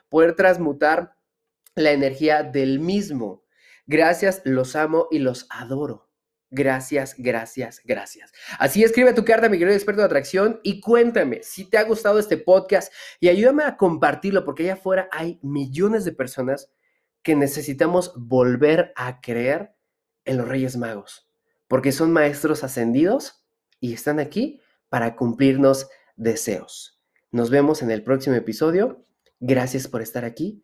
Poder 0.09 0.35
transmutar 0.35 1.14
la 1.75 1.91
energía 1.91 2.43
del 2.43 2.79
mismo. 2.79 3.43
Gracias, 3.85 4.41
los 4.45 4.75
amo 4.75 5.07
y 5.11 5.19
los 5.19 5.47
adoro. 5.49 6.09
Gracias, 6.49 7.15
gracias, 7.17 7.81
gracias. 7.83 8.31
Así 8.59 8.83
escribe 8.83 9.13
tu 9.13 9.25
carta, 9.25 9.49
mi 9.49 9.57
querido 9.57 9.75
experto 9.75 10.01
de 10.01 10.05
atracción, 10.05 10.59
y 10.63 10.79
cuéntame 10.79 11.41
si 11.43 11.69
te 11.69 11.77
ha 11.77 11.83
gustado 11.83 12.17
este 12.17 12.37
podcast 12.37 12.93
y 13.19 13.29
ayúdame 13.29 13.63
a 13.63 13.75
compartirlo 13.75 14.45
porque 14.45 14.63
allá 14.63 14.73
afuera 14.73 15.09
hay 15.11 15.39
millones 15.41 16.05
de 16.05 16.13
personas 16.13 16.71
que 17.23 17.35
necesitamos 17.35 18.13
volver 18.15 18.93
a 18.95 19.19
creer 19.19 19.75
en 20.23 20.37
los 20.37 20.47
Reyes 20.47 20.77
Magos, 20.77 21.27
porque 21.67 21.91
son 21.91 22.13
maestros 22.13 22.63
ascendidos 22.63 23.45
y 23.79 23.93
están 23.93 24.19
aquí 24.19 24.61
para 24.89 25.15
cumplirnos 25.15 25.89
deseos. 26.15 27.01
Nos 27.31 27.49
vemos 27.49 27.81
en 27.81 27.91
el 27.91 28.03
próximo 28.03 28.35
episodio. 28.35 29.03
Gracias 29.39 29.87
por 29.87 30.01
estar 30.01 30.23
aquí. 30.23 30.63